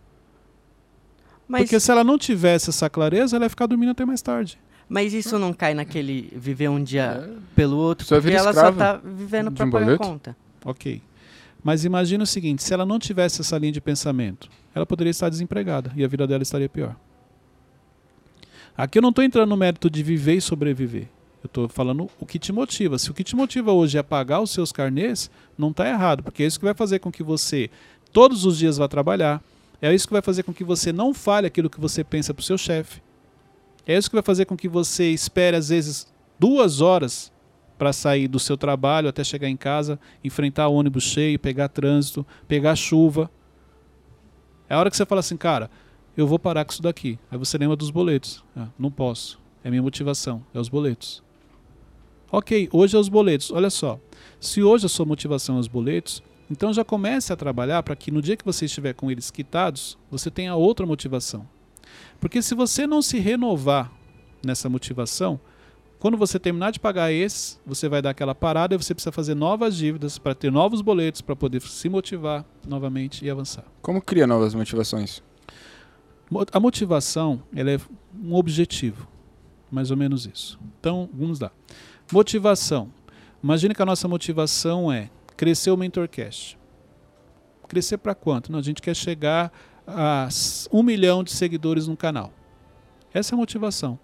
[1.48, 4.60] Mas, Porque se ela não tivesse essa clareza, ela ia ficar dormindo até mais tarde.
[4.88, 7.40] Mas isso não cai naquele viver um dia É.
[7.56, 10.04] pelo outro, porque ela só escrava tá vivendo pra um pagar a boleto?
[10.04, 10.38] conta.
[10.64, 11.02] Ok.
[11.64, 15.30] Mas imagina o seguinte: se ela não tivesse essa linha de pensamento, ela poderia estar
[15.30, 16.96] desempregada e a vida dela estaria pior.
[18.78, 21.08] Aqui eu não estou entrando no mérito de viver e sobreviver.
[21.44, 22.98] Eu estou falando o que te motiva.
[22.98, 26.44] Se o que te motiva hoje é pagar os seus carnês, não está errado, porque
[26.44, 27.70] é isso que vai fazer com que você
[28.12, 29.42] todos os dias vá trabalhar.
[29.82, 32.42] É isso que vai fazer com que você não fale aquilo que você pensa para
[32.42, 33.02] o seu chefe.
[33.88, 36.08] É isso que vai fazer com que você espere, às vezes,
[36.40, 37.32] duas horas
[37.78, 42.76] para sair do seu trabalho até chegar em casa, enfrentar ônibus cheio, pegar trânsito, pegar
[42.76, 43.30] chuva.
[44.70, 45.70] É a hora que você fala assim, cara,
[46.16, 47.20] eu vou parar com isso daqui.
[47.30, 48.44] Aí você lembra dos boletos.
[48.56, 49.40] Ah, não posso.
[49.64, 51.24] É minha motivação, é os boletos.
[52.32, 53.52] Ok, hoje é os boletos.
[53.52, 54.00] Olha só,
[54.40, 58.12] se hoje a sua motivação é os boletos, então já comece a trabalhar para que
[58.12, 61.48] no dia que você estiver com eles quitados, você tenha outra motivação.
[62.20, 63.92] Porque se você não se renovar
[64.44, 65.40] nessa motivação,
[66.00, 69.34] quando você terminar de pagar esses, você vai dar aquela parada e você precisa fazer
[69.36, 73.64] novas dívidas para ter novos boletos para poder se motivar novamente e avançar.
[73.82, 75.24] Como cria novas motivações?
[76.30, 77.80] Mo- A motivação ela é
[78.24, 79.08] um objetivo,
[79.72, 80.60] mais ou menos isso.
[80.80, 81.52] Então, vamos lá.
[82.12, 82.92] Motivação.
[83.44, 86.58] Imagine que a nossa motivação é crescer o MentorCast.
[87.68, 88.52] Crescer para quanto?
[88.52, 89.52] Não, a gente quer chegar
[89.88, 90.28] a
[90.72, 92.32] um milhão de seguidores no canal.
[93.14, 94.00] Essa é a motivação.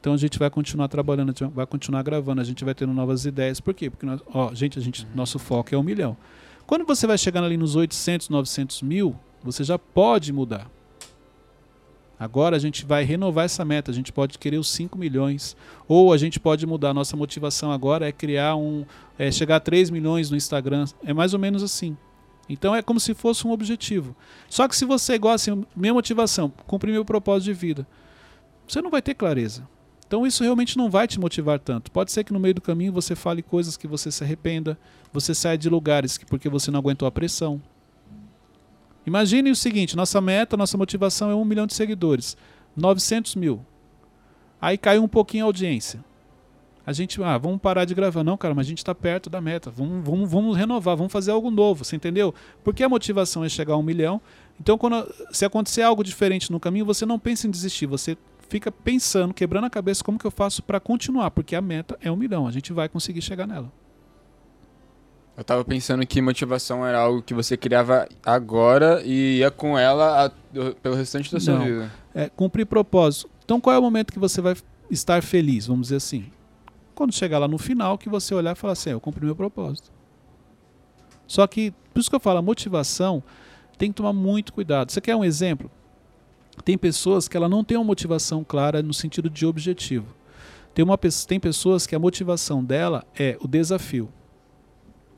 [0.00, 3.60] Então a gente vai continuar trabalhando, vai continuar gravando, a gente vai tendo novas ideias.
[3.60, 3.90] Por quê?
[3.90, 6.16] Porque nós, ó, gente, a gente, nosso foco é um milhão.
[6.66, 10.70] Quando você vai chegando ali nos 800, 900 mil, você já pode mudar.
[12.18, 16.12] Agora a gente vai renovar essa meta, a gente pode querer os 5 milhões, ou
[16.12, 16.92] a gente pode mudar.
[16.92, 18.84] Nossa motivação agora é criar um.
[19.16, 20.84] É chegar a 3 milhões no Instagram.
[21.04, 21.96] É mais ou menos assim.
[22.48, 24.16] Então é como se fosse um objetivo.
[24.48, 27.86] Só que se você igual assim, minha motivação, cumprir meu propósito de vida,
[28.66, 29.68] você não vai ter clareza.
[30.06, 31.90] Então isso realmente não vai te motivar tanto.
[31.90, 34.78] Pode ser que no meio do caminho você fale coisas que você se arrependa,
[35.12, 37.60] você saia de lugares que porque você não aguentou a pressão.
[39.06, 42.36] Imagine o seguinte: nossa meta, nossa motivação é um milhão de seguidores,
[42.74, 43.64] 900 mil.
[44.60, 46.02] Aí caiu um pouquinho a audiência.
[46.88, 48.24] A gente, ah, vamos parar de gravar.
[48.24, 49.70] Não, cara, mas a gente está perto da meta.
[49.70, 52.34] Vamos, vamos, vamos renovar, vamos fazer algo novo, você entendeu?
[52.64, 54.18] Porque a motivação é chegar a um milhão.
[54.58, 58.16] Então, quando, se acontecer algo diferente no caminho, você não pensa em desistir, você
[58.48, 62.10] fica pensando, quebrando a cabeça como que eu faço para continuar, porque a meta é
[62.10, 63.70] um milhão, a gente vai conseguir chegar nela.
[65.36, 70.24] Eu tava pensando que motivação era algo que você criava agora e ia com ela
[70.24, 70.30] a-
[70.82, 71.64] pelo restante da sua Não.
[71.66, 71.92] vida.
[72.14, 73.28] É, cumprir propósito.
[73.44, 74.56] Então, qual é o momento que você vai
[74.90, 76.24] estar feliz, vamos dizer assim?
[76.98, 79.36] Quando chegar lá no final, que você olhar e falar assim, "É, eu cumpri meu
[79.36, 79.92] propósito.
[81.28, 83.22] Só que, por isso que eu falo, a motivação
[83.78, 84.90] tem que tomar muito cuidado.
[84.90, 85.70] Você quer um exemplo?
[86.64, 90.08] Tem pessoas que ela não tem uma motivação clara no sentido de objetivo.
[90.74, 94.12] Tem, uma, tem pessoas que a motivação dela é o desafio.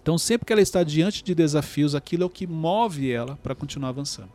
[0.02, 3.54] Então, sempre que ela está diante de desafios, aquilo é o que move ela para
[3.54, 4.28] continuar avançando.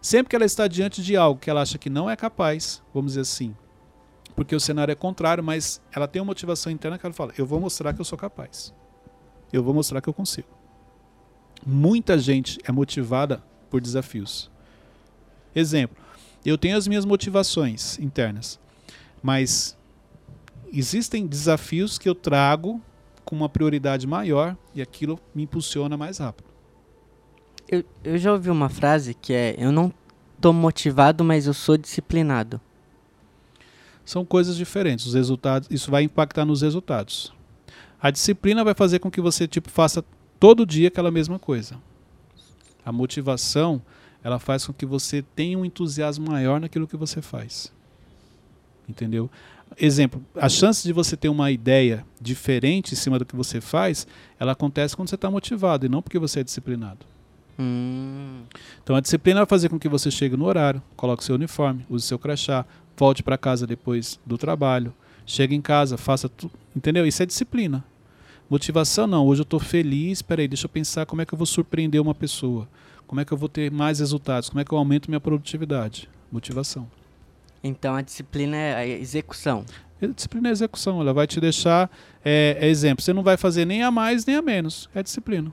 [0.00, 3.12] Sempre que ela está diante de algo que ela acha que não é capaz, vamos
[3.12, 3.54] dizer assim,
[4.36, 7.46] porque o cenário é contrário, mas ela tem uma motivação interna que ela fala: eu
[7.46, 8.72] vou mostrar que eu sou capaz.
[9.50, 10.48] Eu vou mostrar que eu consigo.
[11.64, 14.50] Muita gente é motivada por desafios.
[15.54, 15.96] Exemplo,
[16.44, 18.60] eu tenho as minhas motivações internas,
[19.22, 19.76] mas
[20.70, 22.80] existem desafios que eu trago
[23.24, 26.46] com uma prioridade maior e aquilo me impulsiona mais rápido.
[27.68, 29.92] Eu, eu já ouvi uma frase que é: Eu não
[30.40, 32.60] tô motivado, mas eu sou disciplinado.
[34.06, 35.04] São coisas diferentes.
[35.04, 37.32] Os resultados, isso vai impactar nos resultados.
[38.00, 40.02] A disciplina vai fazer com que você tipo faça
[40.38, 41.76] todo dia aquela mesma coisa.
[42.84, 43.82] A motivação,
[44.22, 47.72] ela faz com que você tenha um entusiasmo maior naquilo que você faz.
[48.88, 49.28] Entendeu?
[49.76, 54.06] Exemplo, a chance de você ter uma ideia diferente em cima do que você faz,
[54.38, 57.04] ela acontece quando você está motivado e não porque você é disciplinado.
[57.58, 58.42] Hum.
[58.84, 62.06] Então a disciplina vai fazer com que você chegue no horário, coloque seu uniforme, use
[62.06, 62.64] seu crachá,
[62.96, 64.94] volte para casa depois do trabalho,
[65.24, 66.52] chegue em casa, faça tudo.
[66.74, 67.06] Entendeu?
[67.06, 67.84] Isso é disciplina.
[68.48, 69.26] Motivação não.
[69.26, 72.14] Hoje eu estou feliz, peraí, deixa eu pensar como é que eu vou surpreender uma
[72.14, 72.68] pessoa.
[73.06, 74.48] Como é que eu vou ter mais resultados?
[74.48, 76.08] Como é que eu aumento minha produtividade?
[76.30, 76.88] Motivação.
[77.62, 79.64] Então a disciplina é a execução.
[80.00, 81.00] A disciplina é execução.
[81.00, 81.90] Ela vai te deixar
[82.24, 83.02] é, é exemplo.
[83.02, 84.88] Você não vai fazer nem a mais nem a menos.
[84.94, 85.52] É disciplina.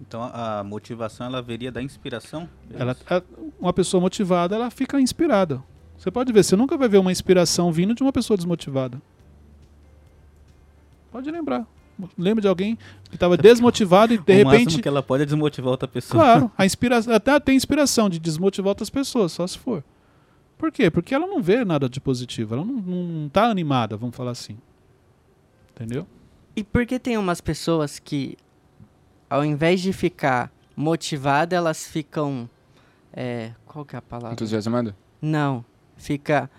[0.00, 2.48] Então a motivação ela viria da inspiração?
[2.72, 3.22] Ela, a,
[3.58, 5.62] uma pessoa motivada, ela fica inspirada.
[5.98, 9.02] Você pode ver, você nunca vai ver uma inspiração vindo de uma pessoa desmotivada.
[11.10, 11.66] Pode lembrar.
[12.16, 12.78] Lembra de alguém
[13.10, 14.80] que estava desmotivado e de o repente.
[14.80, 16.22] que ela pode é desmotivar outra pessoa.
[16.22, 19.82] Claro, a inspiração, até tem inspiração de desmotivar outras pessoas, só se for.
[20.56, 20.90] Por quê?
[20.90, 24.56] Porque ela não vê nada de positivo, ela não, não tá animada, vamos falar assim.
[25.74, 26.06] Entendeu?
[26.54, 28.36] E por que tem umas pessoas que,
[29.28, 32.48] ao invés de ficar motivada, elas ficam.
[33.12, 34.32] É, qual que é a palavra?
[34.32, 34.94] Entusiasmada?
[35.20, 35.64] Não.
[35.98, 36.50] Fica.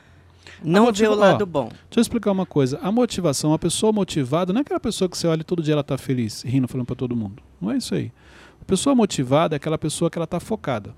[0.64, 1.10] Não motiva...
[1.10, 1.70] vê o lado Ó, bom.
[1.70, 2.78] Deixa eu explicar uma coisa.
[2.84, 5.74] A motivação, a pessoa motivada, não é aquela pessoa que você olha e todo dia
[5.74, 7.42] ela tá feliz, rindo, falando para todo mundo.
[7.60, 8.12] Não é isso aí.
[8.62, 10.94] A pessoa motivada é aquela pessoa que ela tá focada.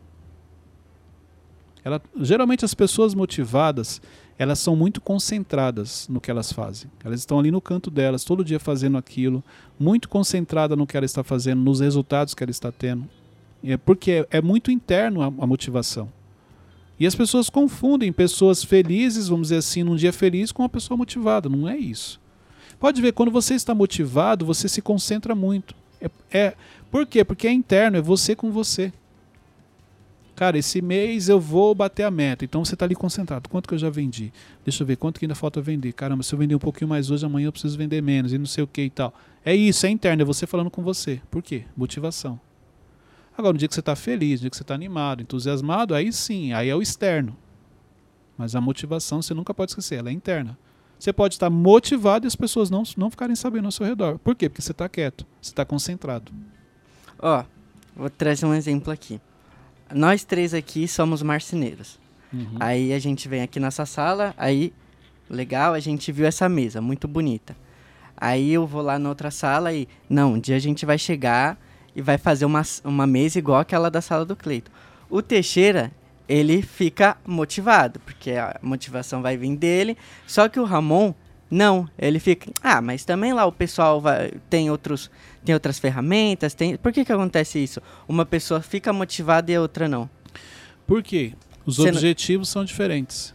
[1.83, 4.01] Ela, geralmente as pessoas motivadas,
[4.37, 6.89] elas são muito concentradas no que elas fazem.
[7.03, 9.43] Elas estão ali no canto delas, todo dia fazendo aquilo,
[9.79, 13.07] muito concentrada no que ela está fazendo, nos resultados que ela está tendo.
[13.63, 16.11] É porque é, é muito interno a, a motivação.
[17.01, 20.95] E as pessoas confundem pessoas felizes, vamos dizer assim, num dia feliz, com uma pessoa
[20.95, 21.49] motivada.
[21.49, 22.21] Não é isso.
[22.79, 25.73] Pode ver, quando você está motivado, você se concentra muito.
[25.99, 26.53] É, é,
[26.91, 27.25] por quê?
[27.25, 28.93] Porque é interno, é você com você.
[30.35, 32.45] Cara, esse mês eu vou bater a meta.
[32.45, 33.49] Então você está ali concentrado.
[33.49, 34.31] Quanto que eu já vendi?
[34.63, 35.93] Deixa eu ver quanto que ainda falta vender.
[35.93, 38.45] Caramba, se eu vender um pouquinho mais hoje, amanhã eu preciso vender menos e não
[38.45, 39.11] sei o que e tal.
[39.43, 41.19] É isso, é interno, é você falando com você.
[41.31, 41.63] Por quê?
[41.75, 42.39] Motivação.
[43.37, 46.11] Agora, no dia que você está feliz, no dia que você está animado, entusiasmado, aí
[46.11, 47.35] sim, aí é o externo.
[48.37, 50.57] Mas a motivação você nunca pode esquecer, ela é interna.
[50.99, 54.19] Você pode estar motivado e as pessoas não, não ficarem sabendo ao seu redor.
[54.19, 54.47] Por quê?
[54.47, 56.31] Porque você está quieto, você está concentrado.
[57.17, 57.43] Ó,
[57.95, 59.19] vou trazer um exemplo aqui
[59.93, 61.99] nós três aqui somos marceneiros.
[62.33, 62.55] Uhum.
[62.59, 64.73] Aí a gente vem aqui nessa sala, aí,
[65.29, 67.55] legal, a gente viu essa mesa, muito bonita.
[68.15, 71.59] Aí eu vou lá na outra sala e, não, um dia a gente vai chegar
[71.95, 74.71] e vai fazer uma, uma mesa igual aquela da sala do Cleito.
[75.09, 75.91] O Teixeira,
[76.27, 81.13] ele fica motivado, porque a motivação vai vir dele, só que o Ramon,
[81.49, 85.11] não, ele fica, ah, mas também lá o pessoal vai, tem outros
[85.43, 86.77] tem outras ferramentas, tem.
[86.77, 87.81] Por que que acontece isso?
[88.07, 90.09] Uma pessoa fica motivada e a outra não?
[90.85, 91.33] Por quê?
[91.65, 92.53] Os Você objetivos não...
[92.53, 93.33] são diferentes.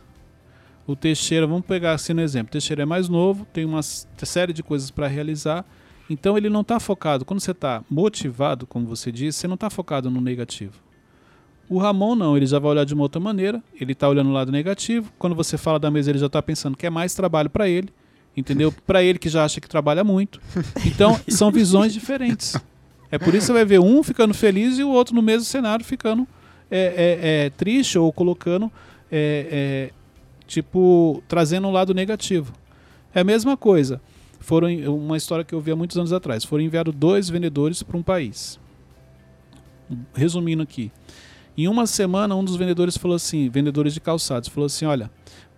[0.86, 2.48] O Teixeira, vamos pegar assim no exemplo.
[2.48, 5.64] O Teixeira é mais novo, tem uma série de coisas para realizar,
[6.09, 7.24] então ele não está focado.
[7.24, 10.74] Quando você está motivado, como você disse, você não está focado no negativo.
[11.68, 14.32] O Ramon não, ele já vai olhar de uma outra maneira, ele está olhando o
[14.32, 15.12] lado negativo.
[15.18, 17.92] Quando você fala da mesa, ele já está pensando que é mais trabalho para ele
[18.36, 18.72] entendeu?
[18.86, 20.40] Para ele que já acha que trabalha muito.
[20.84, 22.54] Então, são visões diferentes.
[23.11, 25.44] É por isso que você vai ver um ficando feliz e o outro no mesmo
[25.44, 26.26] cenário ficando
[26.70, 28.70] é, é, é, triste ou colocando,
[29.11, 29.90] é, é,
[30.46, 32.52] tipo, trazendo um lado negativo.
[33.14, 34.00] É a mesma coisa.
[34.47, 36.44] Foram uma história que eu vi há muitos anos atrás.
[36.44, 38.61] Foram enviados dois vendedores para um país.
[40.14, 40.92] Resumindo aqui.
[41.59, 45.11] Em uma semana, um dos vendedores falou assim, vendedores de calçados, falou assim, olha,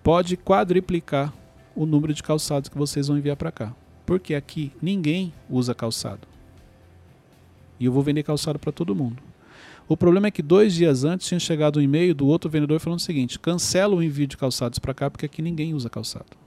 [0.02, 1.34] pode quadriplicar
[1.76, 3.76] o número de calçados que vocês vão enviar para cá.
[4.06, 6.26] Porque aqui ninguém usa calçado.
[7.78, 9.22] E eu vou vender calçado para todo mundo.
[9.86, 13.00] O problema é que dois dias antes tinha chegado um e-mail do outro vendedor falando
[13.00, 16.38] o seguinte: cancela o envio de calçados para cá porque aqui ninguém usa calçado.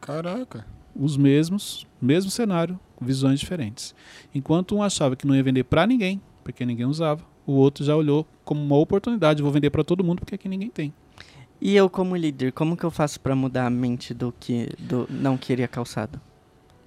[0.00, 0.64] Caraca.
[0.94, 3.94] Os mesmos, mesmo cenário, visões diferentes.
[4.34, 7.96] Enquanto um achava que não ia vender para ninguém, porque ninguém usava, o outro já
[7.96, 10.92] olhou como uma oportunidade, vou vender para todo mundo porque aqui ninguém tem.
[11.60, 15.06] E eu como líder, como que eu faço para mudar a mente do que do
[15.08, 16.20] não queria calçado?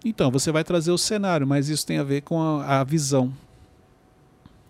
[0.04, 3.34] Então, você vai trazer o cenário, mas isso tem a ver com a, a visão.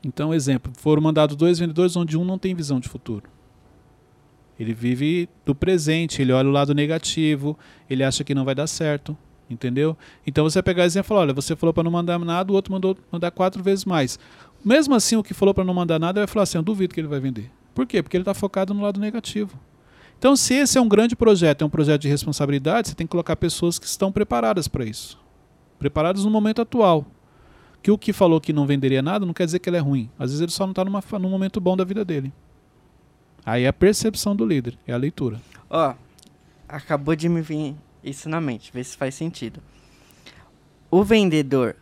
[0.03, 3.27] Então, exemplo, foram mandados dois vendedores onde um não tem visão de futuro.
[4.59, 7.57] Ele vive do presente, ele olha o lado negativo,
[7.89, 9.17] ele acha que não vai dar certo,
[9.49, 9.97] entendeu?
[10.25, 12.71] Então você pegar exemplo e falar, olha, você falou para não mandar nada, o outro
[12.71, 14.19] mandou mandar quatro vezes mais.
[14.63, 16.99] Mesmo assim, o que falou para não mandar nada, vai falar assim, eu duvido que
[16.99, 17.51] ele vai vender.
[17.73, 18.01] Por quê?
[18.01, 19.59] Porque ele está focado no lado negativo.
[20.17, 23.11] Então, se esse é um grande projeto, é um projeto de responsabilidade, você tem que
[23.11, 25.19] colocar pessoas que estão preparadas para isso.
[25.77, 27.05] Preparadas no momento atual.
[27.83, 30.09] Que o que falou que não venderia nada não quer dizer que ele é ruim.
[30.17, 32.33] Às vezes ele só não está num momento bom da vida dele.
[33.45, 35.39] Aí é a percepção do líder, é a leitura.
[35.69, 35.93] Ó,
[36.67, 37.75] acabou de me vir
[38.09, 39.61] isso na mente, ver se faz sentido.
[40.89, 41.75] O vendedor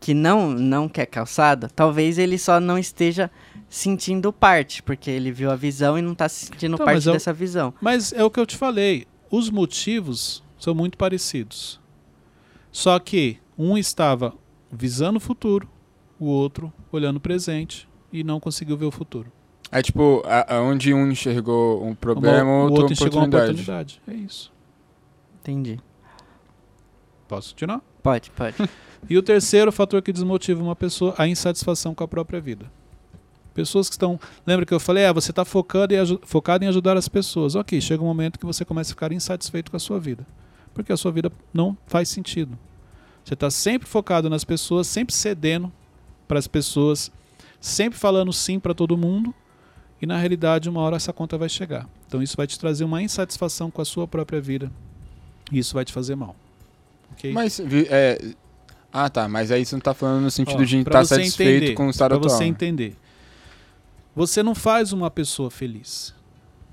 [0.00, 3.30] que não não quer calçado, talvez ele só não esteja
[3.68, 7.32] sentindo parte, porque ele viu a visão e não está sentindo então, parte é dessa
[7.32, 7.74] visão.
[7.80, 11.80] Mas é o que eu te falei, os motivos são muito parecidos.
[12.70, 14.34] Só que um estava
[14.70, 15.68] visando o futuro,
[16.18, 19.30] o outro olhando o presente e não conseguiu ver o futuro.
[19.70, 20.22] É tipo,
[20.62, 24.00] onde um enxergou um problema, o outro, outro enxergou uma oportunidade.
[24.08, 24.50] É isso.
[25.48, 25.80] Entendi.
[27.26, 27.80] Posso continuar?
[28.02, 28.56] Pode, pode.
[29.08, 32.70] e o terceiro fator que desmotiva uma pessoa, a insatisfação com a própria vida.
[33.54, 34.20] Pessoas que estão.
[34.46, 35.06] Lembra que eu falei?
[35.06, 37.54] Ah, você está focado, em, focado em ajudar as pessoas.
[37.54, 40.26] Ok, chega um momento que você começa a ficar insatisfeito com a sua vida.
[40.74, 42.56] Porque a sua vida não faz sentido.
[43.24, 45.72] Você está sempre focado nas pessoas, sempre cedendo
[46.28, 47.10] para as pessoas,
[47.60, 49.34] sempre falando sim para todo mundo.
[50.00, 51.88] E na realidade, uma hora essa conta vai chegar.
[52.06, 54.70] Então isso vai te trazer uma insatisfação com a sua própria vida.
[55.50, 56.36] E isso vai te fazer mal.
[57.12, 57.32] Okay?
[57.32, 58.34] Mas é,
[58.92, 59.28] ah, tá.
[59.28, 61.86] Mas aí você não está falando no sentido Ó, de estar tá satisfeito entender, com
[61.86, 62.28] o estado atual.
[62.28, 62.96] Para você entender.
[64.14, 66.14] Você não faz uma pessoa feliz.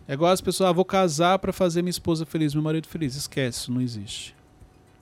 [0.08, 3.16] É igual as pessoas, ah, vou casar para fazer minha esposa feliz, meu marido feliz.
[3.16, 4.36] Esquece, isso não existe.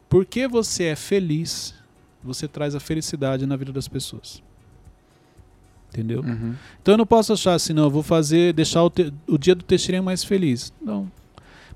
[0.09, 1.73] Porque você é feliz,
[2.23, 4.41] você traz a felicidade na vida das pessoas.
[5.89, 6.21] Entendeu?
[6.21, 6.55] Uhum.
[6.81, 9.53] Então eu não posso achar assim, não, eu vou fazer, deixar o, te, o dia
[9.53, 10.73] do testemunho mais feliz.
[10.81, 11.11] Não.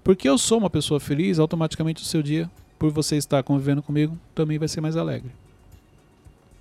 [0.03, 4.17] Porque eu sou uma pessoa feliz, automaticamente o seu dia, por você estar convivendo comigo,
[4.33, 5.31] também vai ser mais alegre.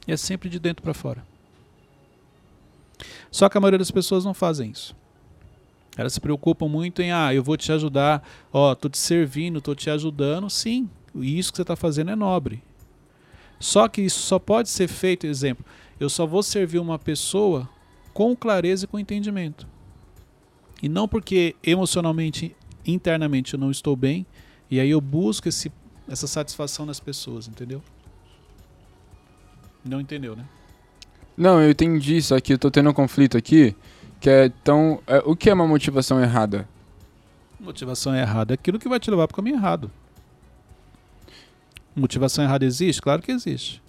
[0.07, 1.25] E é sempre de dentro para fora.
[3.31, 4.95] Só que a maioria das pessoas não fazem isso.
[5.97, 9.75] Elas se preocupam muito em, ah, eu vou te ajudar, ó, tô te servindo, tô
[9.75, 10.49] te ajudando.
[10.51, 12.63] Sim, isso que você está fazendo é nobre.
[13.59, 15.65] Só que isso só pode ser feito, exemplo,
[15.99, 17.69] eu só vou servir uma pessoa
[18.13, 19.67] com clareza e com entendimento.
[20.83, 22.55] E não porque emocionalmente,
[22.87, 24.27] internamente eu não estou bem,
[24.71, 25.71] e aí eu busco esse,
[26.09, 27.83] essa satisfação nas pessoas, entendeu?
[29.85, 30.45] Não entendeu, né?
[31.37, 33.77] Não, eu entendi, só que eu tô tendo um conflito aqui,
[34.19, 35.01] que é tão...
[35.07, 36.69] É, o que é uma motivação errada?
[37.61, 39.91] Motivação errada é aquilo que vai te levar para o caminho errado.
[41.95, 43.01] Motivação errada existe?
[43.01, 43.83] Claro que existe.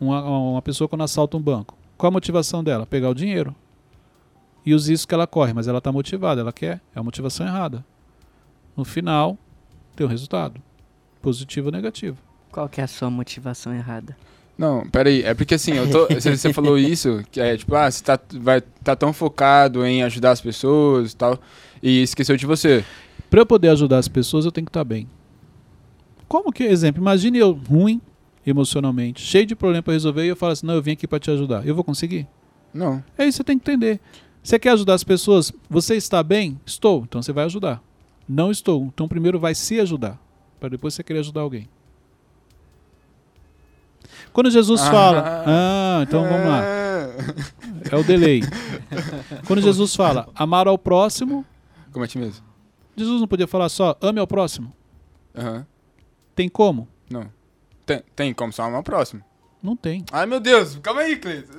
[0.00, 2.86] Uma, uma pessoa quando assalta um banco, qual a motivação dela?
[2.86, 3.54] Pegar o dinheiro.
[4.64, 6.80] E os riscos que ela corre, mas ela está motivada, ela quer.
[6.94, 7.84] É a motivação errada.
[8.76, 9.38] No final,
[9.94, 10.60] tem um resultado.
[11.20, 12.16] Positivo ou negativo.
[12.50, 14.16] Qual que é a sua motivação errada?
[14.56, 18.04] Não, peraí, é porque assim, eu tô, você falou isso, que é tipo, ah, você
[18.04, 21.38] tá, vai, tá tão focado em ajudar as pessoas e tal,
[21.82, 22.84] e esqueceu de você.
[23.30, 25.08] Para eu poder ajudar as pessoas, eu tenho que estar tá bem.
[26.28, 28.00] Como que, exemplo, imagine eu ruim
[28.46, 31.18] emocionalmente, cheio de problema para resolver, e eu falo assim, não, eu vim aqui para
[31.18, 31.66] te ajudar.
[31.66, 32.26] Eu vou conseguir?
[32.74, 33.02] Não.
[33.16, 34.00] É isso que você tem que entender.
[34.42, 35.52] Você quer ajudar as pessoas?
[35.70, 36.60] Você está bem?
[36.66, 37.04] Estou.
[37.04, 37.82] Então você vai ajudar.
[38.32, 38.84] Não estou.
[38.84, 40.18] Então primeiro vai se ajudar,
[40.58, 41.68] para depois você querer ajudar alguém.
[44.32, 45.44] Quando Jesus ah, fala.
[45.46, 46.62] Ah, então vamos lá.
[47.90, 48.40] É o delay.
[49.46, 51.44] Quando Jesus fala amar ao próximo.
[51.92, 52.42] Como é ti mesmo?
[52.96, 54.72] Jesus não podia falar só ame ao próximo?
[55.34, 55.64] Uhum.
[56.34, 56.88] Tem como?
[57.10, 57.30] Não.
[57.84, 59.22] Tem, tem como só amar ao próximo?
[59.62, 60.06] Não tem.
[60.10, 61.52] Ai, meu Deus, calma aí, Cleiton.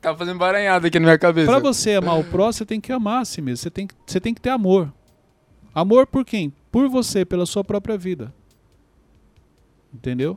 [0.00, 1.50] tá fazendo baranhada aqui na minha cabeça.
[1.50, 3.56] Pra você amar o próximo, você tem que amar a si mesmo.
[3.56, 4.92] Você tem, você tem que ter amor.
[5.78, 6.52] Amor por quem?
[6.72, 8.34] Por você, pela sua própria vida.
[9.94, 10.36] Entendeu?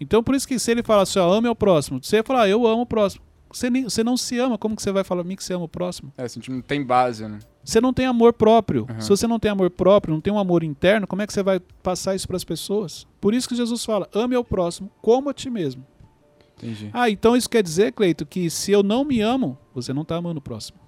[0.00, 2.48] Então, por isso que se ele fala assim, ó, ame ao próximo, você fala, ah,
[2.48, 3.22] eu amo o próximo.
[3.52, 5.54] Você, nem, você não se ama, como que você vai falar a mim que você
[5.54, 6.12] ama o próximo?
[6.18, 7.38] É, não tem base, né?
[7.62, 8.84] Você não tem amor próprio.
[8.90, 9.00] Uhum.
[9.00, 11.42] Se você não tem amor próprio, não tem um amor interno, como é que você
[11.42, 13.06] vai passar isso para as pessoas?
[13.20, 15.86] Por isso que Jesus fala, ame ao próximo como a ti mesmo.
[16.56, 16.90] Entendi.
[16.92, 20.16] Ah, então isso quer dizer, Cleito, que se eu não me amo, você não está
[20.16, 20.81] amando o próximo.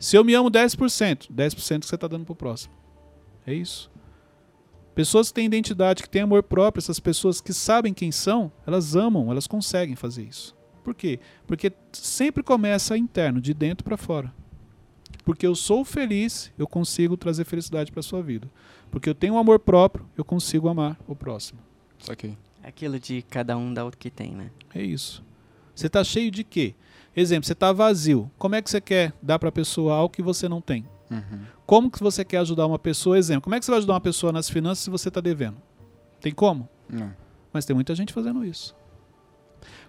[0.00, 2.72] Se eu me amo 10%, 10% que você está dando para o próximo.
[3.46, 3.90] É isso.
[4.94, 8.96] Pessoas que têm identidade, que têm amor próprio, essas pessoas que sabem quem são, elas
[8.96, 10.56] amam, elas conseguem fazer isso.
[10.82, 11.20] Por quê?
[11.46, 14.32] Porque sempre começa interno, de dentro para fora.
[15.22, 18.50] Porque eu sou feliz, eu consigo trazer felicidade para sua vida.
[18.90, 21.60] Porque eu tenho um amor próprio, eu consigo amar o próximo.
[21.98, 22.38] Saquei.
[22.62, 24.50] É aquilo de cada um dá o que tem, né?
[24.74, 25.22] É isso.
[25.74, 26.74] Você está cheio de quê?
[27.14, 28.30] Exemplo, você está vazio.
[28.38, 30.86] Como é que você quer dar para a pessoa algo que você não tem?
[31.10, 31.40] Uhum.
[31.66, 33.18] Como que você quer ajudar uma pessoa?
[33.18, 35.56] Exemplo, como é que você vai ajudar uma pessoa nas finanças se você está devendo?
[36.20, 36.68] Tem como?
[36.88, 37.12] Não.
[37.52, 38.76] Mas tem muita gente fazendo isso.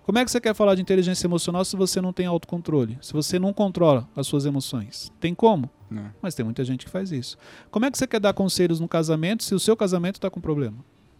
[0.03, 2.97] Como é que você quer falar de inteligência emocional se você não tem autocontrole?
[3.01, 5.11] Se você não controla as suas emoções?
[5.19, 5.69] Tem como?
[5.89, 6.11] Não.
[6.21, 7.37] Mas tem muita gente que faz isso.
[7.69, 10.41] Como é que você quer dar conselhos no casamento se o seu casamento está com
[10.41, 10.77] problema?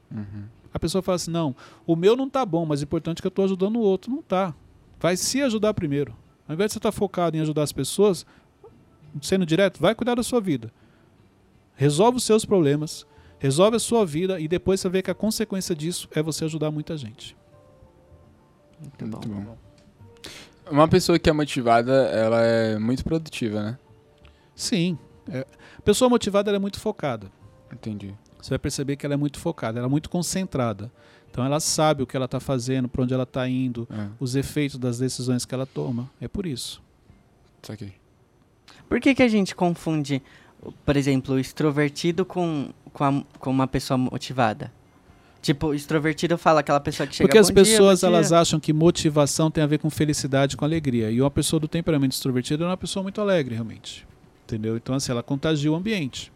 [0.10, 0.45] Uhum.
[0.74, 3.28] A pessoa fala assim: não, o meu não tá bom, mas o importante é que
[3.28, 4.12] eu estou ajudando o outro.
[4.12, 4.54] Não tá.
[5.02, 6.16] Vai se ajudar primeiro.
[6.47, 8.26] Ao invés de você estar tá focado em ajudar as pessoas,
[9.22, 10.72] sendo direto, vai cuidar da sua vida.
[11.76, 13.08] Resolve os seus problemas,
[13.39, 16.70] resolve a sua vida e depois você vê que a consequência disso é você ajudar
[16.70, 17.36] muita gente.
[18.80, 19.28] Muito bom.
[19.28, 19.58] Muito bom.
[20.70, 23.80] Uma pessoa que é motivada, ela é muito produtiva, né?
[24.56, 24.97] Sim.
[25.30, 25.45] É,
[25.78, 27.32] a pessoa motivada ela é muito focada.
[27.74, 28.14] Entendi.
[28.39, 30.91] Você vai perceber que ela é muito focada, ela é muito concentrada.
[31.32, 34.36] Então ela sabe o que ela está fazendo, para onde ela está indo, É, os
[34.36, 36.09] efeitos das decisões que ela toma.
[36.19, 36.82] É por isso.
[37.63, 37.93] saquei.
[38.89, 40.21] Por que, que a gente confunde,
[40.86, 44.71] por exemplo, o extrovertido com, com, a- com uma pessoa motivada?
[45.41, 48.32] Tipo, o extrovertido fala aquela pessoa que chega Porque as "Bom dia, pessoas dia." elas
[48.34, 51.09] acham que motivação tem a ver com felicidade, com alegria.
[51.09, 54.05] E uma pessoa do temperamento extrovertido é uma pessoa muito alegre, realmente.
[54.43, 54.75] Entendeu?
[54.75, 56.32] Então, assim, ela contagia o ambiente.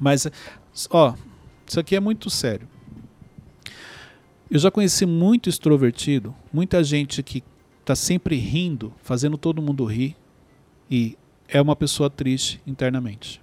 [0.00, 0.26] Mas,
[0.90, 1.14] ó,
[1.66, 2.68] isso aqui é muito sério.
[4.50, 7.42] Eu já conheci muito extrovertido, muita gente que
[7.84, 10.16] tá sempre rindo, fazendo todo mundo rir,
[10.90, 11.16] e
[11.48, 13.40] é uma pessoa triste internamente.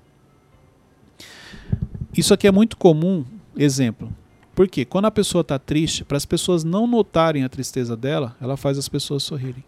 [2.16, 3.26] Isso aqui é muito comum,
[3.56, 4.12] exemplo.
[4.56, 8.56] Porque quando a pessoa está triste, para as pessoas não notarem a tristeza dela, ela
[8.56, 9.64] faz as pessoas sorrirem.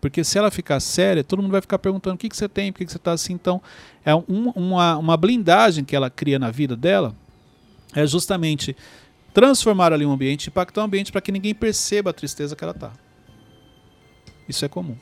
[0.00, 2.72] Porque se ela ficar séria, todo mundo vai ficar perguntando o que, que você tem,
[2.72, 3.34] por que, que você está assim.
[3.34, 3.62] Então,
[4.04, 7.14] é um- uma, uma blindagem que ela cria na vida dela,
[7.94, 8.74] é justamente
[9.32, 12.72] transformar ali um ambiente, impactar o ambiente para que ninguém perceba a tristeza que ela
[12.72, 12.92] está.
[14.48, 14.96] Isso é comum.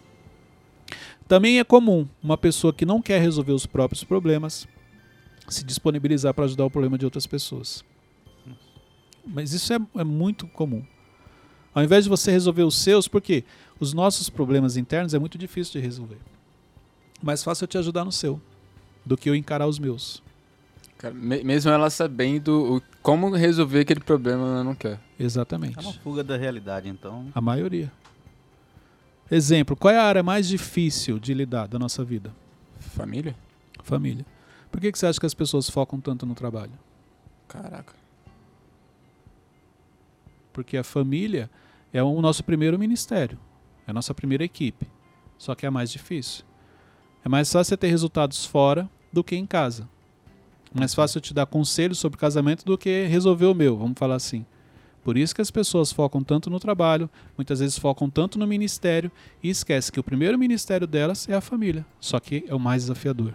[1.26, 4.66] Também é comum uma pessoa que não quer resolver os próprios problemas
[5.48, 7.82] se disponibilizar para ajudar o problema de outras pessoas.
[9.26, 10.84] Mas isso é, é muito comum.
[11.74, 13.44] Ao invés de você resolver os seus, porque
[13.78, 16.18] os nossos problemas internos é muito difícil de resolver.
[17.22, 18.40] Mais fácil eu te ajudar no seu
[19.04, 20.22] do que eu encarar os meus.
[20.96, 25.00] Cara, me- mesmo ela sabendo o- como resolver aquele problema, ela não quer.
[25.18, 25.78] Exatamente.
[25.78, 27.32] É uma fuga da realidade, então.
[27.34, 27.90] A maioria.
[29.30, 32.34] Exemplo, qual é a área mais difícil de lidar da nossa vida?
[32.78, 33.34] Família?
[33.82, 34.26] Família.
[34.70, 36.72] Por que, que você acha que as pessoas focam tanto no trabalho?
[37.48, 37.94] Caraca.
[40.52, 41.48] Porque a família
[41.94, 43.38] é o nosso primeiro ministério,
[43.86, 44.86] é a nossa primeira equipe.
[45.38, 46.44] Só que é a mais difícil.
[47.24, 49.88] É mais fácil você ter resultados fora do que em casa.
[50.74, 54.16] Mais fácil eu te dar conselhos sobre casamento do que resolver o meu, vamos falar
[54.16, 54.44] assim.
[55.02, 59.10] Por isso que as pessoas focam tanto no trabalho, muitas vezes focam tanto no ministério
[59.42, 61.86] e esquece que o primeiro ministério delas é a família.
[61.98, 63.32] Só que é o mais desafiador.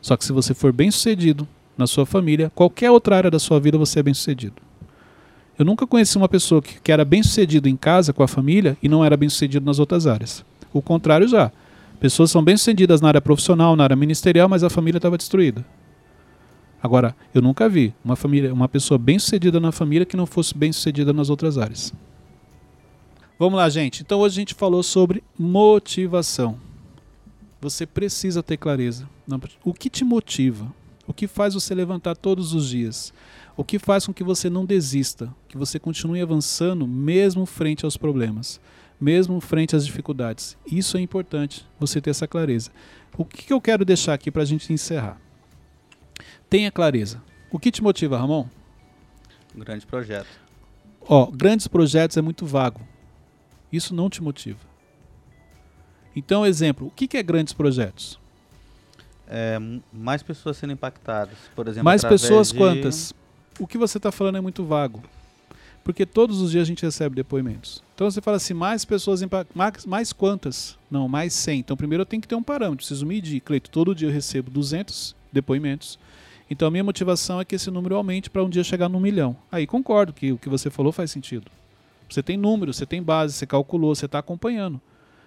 [0.00, 3.58] Só que se você for bem sucedido na sua família, qualquer outra área da sua
[3.58, 4.56] vida você é bem sucedido.
[5.58, 8.76] Eu nunca conheci uma pessoa que, que era bem sucedido em casa com a família
[8.82, 10.44] e não era bem sucedido nas outras áreas.
[10.70, 11.50] O contrário já.
[11.98, 15.64] Pessoas são bem sucedidas na área profissional, na área ministerial, mas a família estava destruída.
[16.86, 20.56] Agora, eu nunca vi uma família, uma pessoa bem sucedida na família que não fosse
[20.56, 21.92] bem sucedida nas outras áreas.
[23.36, 24.02] Vamos lá, gente.
[24.02, 26.60] Então hoje a gente falou sobre motivação.
[27.60, 29.08] Você precisa ter clareza.
[29.64, 30.72] O que te motiva?
[31.08, 33.12] O que faz você levantar todos os dias?
[33.56, 37.96] O que faz com que você não desista, que você continue avançando mesmo frente aos
[37.96, 38.60] problemas,
[39.00, 40.56] mesmo frente às dificuldades.
[40.70, 42.70] Isso é importante, você ter essa clareza.
[43.18, 45.25] O que eu quero deixar aqui para a gente encerrar?
[46.48, 47.22] Tenha clareza.
[47.50, 48.46] O que te motiva, Ramon?
[49.54, 50.28] Um grande projeto.
[51.00, 52.80] Ó, grandes projetos é muito vago.
[53.72, 54.58] Isso não te motiva.
[56.14, 58.18] Então, exemplo, o que que é grandes projetos?
[59.28, 59.58] É,
[59.92, 61.84] mais pessoas sendo impactadas, por exemplo.
[61.84, 63.12] Mais pessoas de- quantas?
[63.58, 65.02] O que você está falando é muito vago.
[65.82, 67.82] Porque todos os dias a gente recebe depoimentos.
[67.94, 69.56] Então você fala assim, mais pessoas impact...
[69.56, 70.76] mais, mais quantas?
[70.90, 71.60] Não, mais 100.
[71.60, 73.40] Então primeiro eu tenho que ter um parâmetro, preciso medir.
[73.40, 75.96] Cleito, todo dia eu recebo 200 depoimentos.
[76.48, 79.36] Então a minha motivação é que esse número aumente para um dia chegar no milhão.
[79.50, 81.50] Aí concordo que o que você falou faz sentido.
[82.08, 84.80] Você tem número, você tem base, você calculou, você está acompanhando.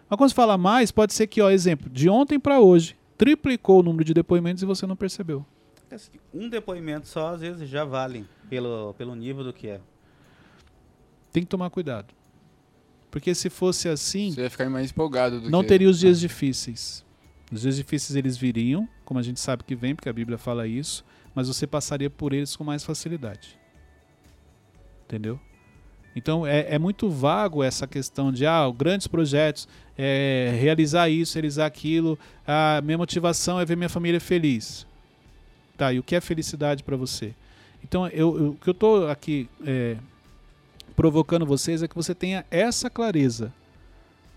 [0.10, 3.82] Mas quando você fala mais, pode ser que, ó, exemplo, de ontem para hoje, triplicou
[3.82, 5.46] o número de depoimentos e você não percebeu.
[5.92, 9.82] Assim, Um depoimento só, às vezes, já vale pelo, pelo nível do que é.
[11.32, 12.14] Tem que tomar cuidado.
[13.12, 15.68] Porque se fosse assim, Você ia ficar mais empolgado do não que...
[15.68, 17.04] teria os dias difíceis.
[17.52, 20.68] Os dias difíceis eles viriam, como a gente sabe que vem, porque a Bíblia fala
[20.68, 23.58] isso, mas você passaria por eles com mais facilidade.
[25.06, 25.40] Entendeu?
[26.16, 31.66] Então é, é muito vago essa questão de ah, grandes projetos, é, realizar isso, realizar
[31.66, 32.18] aquilo.
[32.46, 34.86] A minha motivação é ver minha família feliz.
[35.78, 37.34] Tá, e o que é felicidade para você?
[37.84, 39.96] Então, eu, eu- o que eu estou aqui é,
[40.96, 43.54] provocando vocês é que você tenha essa clareza.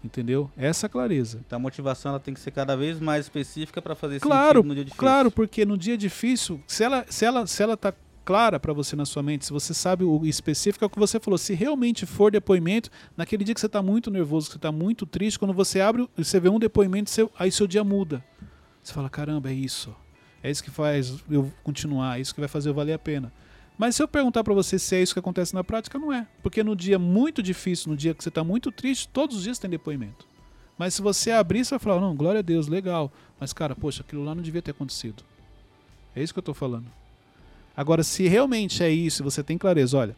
[0.05, 0.51] Entendeu?
[0.57, 1.41] Essa clareza.
[1.47, 4.75] Então a motivação ela tem que ser cada vez mais específica para fazer claro, no
[4.75, 4.99] dia difícil.
[4.99, 7.95] Claro, porque no dia difícil, se ela, se ela, se ela tá
[8.25, 11.21] clara para você na sua mente, se você sabe o específico, é o que você
[11.21, 11.39] falou.
[11.39, 15.07] Se realmente for depoimento, naquele dia que você está muito nervoso, que você está muito
[15.07, 18.25] triste, quando você abre, você vê um depoimento, seu, aí seu dia muda.
[18.83, 19.95] Você fala, caramba, é isso.
[20.43, 23.33] É isso que faz eu continuar, é isso que vai fazer eu valer a pena.
[23.83, 26.25] Mas se eu perguntar para você se é isso que acontece na prática, não é.
[26.41, 29.59] Porque no dia muito difícil, no dia que você está muito triste, todos os dias
[29.59, 30.25] tem depoimento.
[30.79, 33.11] Mas se você abrir, você vai falar, não, glória a Deus, legal.
[33.41, 35.25] Mas, cara, poxa, aquilo lá não devia ter acontecido.
[36.15, 36.87] É isso que eu estou falando.
[37.77, 40.15] Agora, se realmente é isso, você tem clareza, olha,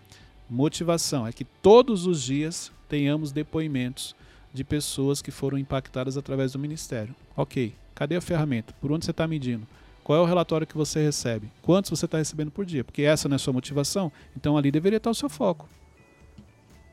[0.51, 4.15] motivação é que todos os dias tenhamos depoimentos
[4.53, 7.17] de pessoas que foram impactadas através do ministério.
[7.35, 8.75] Ok, cadê a ferramenta?
[8.79, 9.67] Por onde você está medindo?
[10.05, 11.51] Qual é o relatório que você recebe?
[11.63, 12.85] Quantos você está recebendo por dia?
[12.85, 15.67] Porque essa não é a sua motivação, então ali deveria estar o seu foco.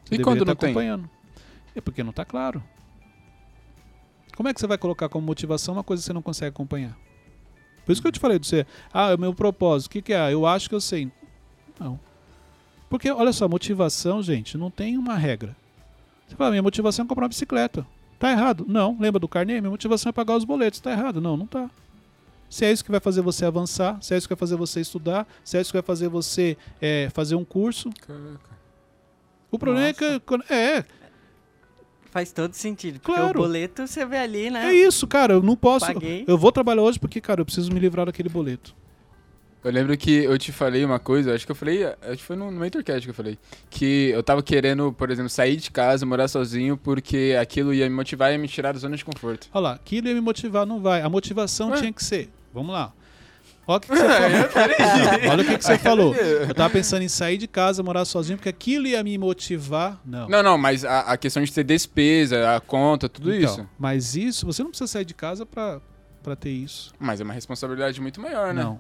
[0.06, 1.10] Você e quando não acompanhando.
[1.34, 1.44] tem?
[1.76, 2.64] É porque não está claro.
[4.36, 6.98] Como é que você vai colocar como motivação uma coisa que você não consegue acompanhar?
[7.86, 8.66] Por isso que eu te falei de você.
[8.94, 9.88] Ah, é o meu propósito.
[9.88, 10.34] O que, que é?
[10.34, 11.12] Eu acho que eu sei.
[11.78, 12.00] Não.
[12.90, 15.56] Porque, olha só, motivação, gente, não tem uma regra.
[16.28, 17.86] Você fala, minha motivação é comprar uma bicicleta.
[18.18, 18.66] Tá errado?
[18.70, 18.98] Não.
[18.98, 19.60] Lembra do carnê?
[19.60, 20.80] Minha motivação é pagar os boletos.
[20.80, 21.20] Tá errado?
[21.20, 21.70] Não, não tá.
[22.52, 24.82] Se é isso que vai fazer você avançar, se é isso que vai fazer você
[24.82, 27.90] estudar, se é isso que vai fazer você é, fazer um curso.
[28.06, 28.52] Caraca.
[29.50, 30.06] O problema Nossa.
[30.06, 30.54] é que.
[30.54, 30.86] É,
[32.12, 33.00] Faz todo sentido.
[33.00, 33.40] Porque claro.
[33.40, 34.68] o boleto você vê ali, né?
[34.68, 35.36] É isso, cara.
[35.36, 35.86] Eu não posso.
[35.86, 36.26] Paguei.
[36.28, 38.76] Eu vou trabalhar hoje porque, cara, eu preciso me livrar daquele boleto.
[39.64, 42.36] Eu lembro que eu te falei uma coisa, acho que eu falei, acho que foi
[42.36, 43.38] no, no Mentorcast que eu falei,
[43.70, 47.96] que eu tava querendo, por exemplo, sair de casa, morar sozinho, porque aquilo ia me
[47.96, 49.48] motivar e ia me tirar da zona de conforto.
[49.54, 51.04] Olha lá, aquilo ia me motivar, não vai.
[51.04, 51.78] A motivação Ué?
[51.78, 52.94] tinha que ser, vamos lá,
[53.68, 55.30] Olha o que, que você falou.
[55.32, 56.16] olha o que, que você falou.
[56.16, 60.02] Eu tava pensando em sair de casa, morar sozinho, porque aquilo ia me motivar.
[60.06, 60.28] Não.
[60.28, 63.70] Não, não, mas a, a questão de ter despesa, a conta, tudo então, isso.
[63.78, 65.80] Mas isso, você não precisa sair de casa pra,
[66.24, 66.92] pra ter isso.
[67.00, 68.64] Mas é uma responsabilidade muito maior, né?
[68.64, 68.80] Não.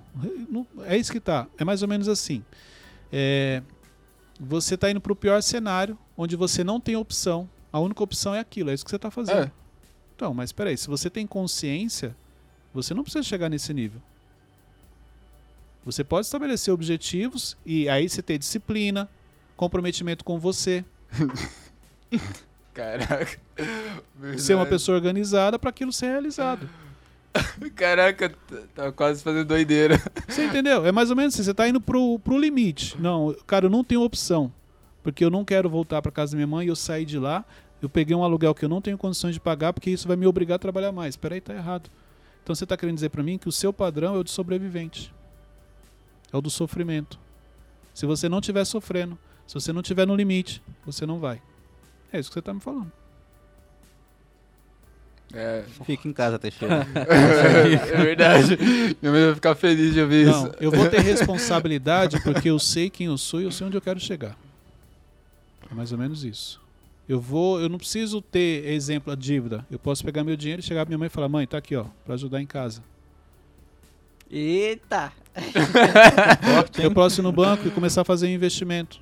[0.49, 1.47] não é isso que tá.
[1.57, 2.43] É mais ou menos assim.
[3.11, 3.61] É,
[4.39, 7.47] você tá indo pro pior cenário, onde você não tem opção.
[7.71, 9.43] A única opção é aquilo, é isso que você tá fazendo.
[9.43, 9.51] É.
[10.15, 12.15] Então, mas peraí, se você tem consciência,
[12.73, 14.01] você não precisa chegar nesse nível.
[15.83, 19.09] Você pode estabelecer objetivos e aí você ter disciplina,
[19.57, 20.85] comprometimento com você.
[22.73, 23.39] Caraca.
[24.15, 24.41] Verdade.
[24.41, 26.69] Ser uma pessoa organizada para aquilo ser realizado.
[27.75, 28.33] Caraca,
[28.75, 29.99] tá quase fazendo doideira.
[30.27, 30.85] Você entendeu?
[30.85, 32.99] É mais ou menos assim, você tá indo pro, pro limite.
[32.99, 34.51] Não, cara, eu não tenho opção.
[35.03, 37.43] Porque eu não quero voltar para casa da minha mãe e eu saí de lá.
[37.81, 40.27] Eu peguei um aluguel que eu não tenho condições de pagar porque isso vai me
[40.27, 41.15] obrigar a trabalhar mais.
[41.17, 41.89] Peraí, tá errado.
[42.43, 45.13] Então você tá querendo dizer para mim que o seu padrão é o de sobrevivente
[46.31, 47.19] é o do sofrimento.
[47.93, 51.41] Se você não estiver sofrendo, se você não estiver no limite, você não vai.
[52.11, 52.91] É isso que você está me falando.
[55.33, 55.63] É...
[55.85, 56.87] Fica em casa, Teixeira.
[56.95, 58.57] é verdade.
[59.01, 60.55] Minha mãe vai ficar feliz de ouvir não, isso.
[60.59, 63.81] Eu vou ter responsabilidade porque eu sei quem eu sou e eu sei onde eu
[63.81, 64.37] quero chegar.
[65.69, 66.61] É mais ou menos isso.
[67.07, 69.65] Eu vou, eu não preciso ter exemplo a dívida.
[69.69, 71.75] Eu posso pegar meu dinheiro e chegar para minha mãe e falar: "Mãe, tá aqui,
[71.75, 72.83] ó, para ajudar em casa".
[74.29, 75.11] Eita!
[76.81, 79.01] eu posso ir no banco e começar a fazer investimento.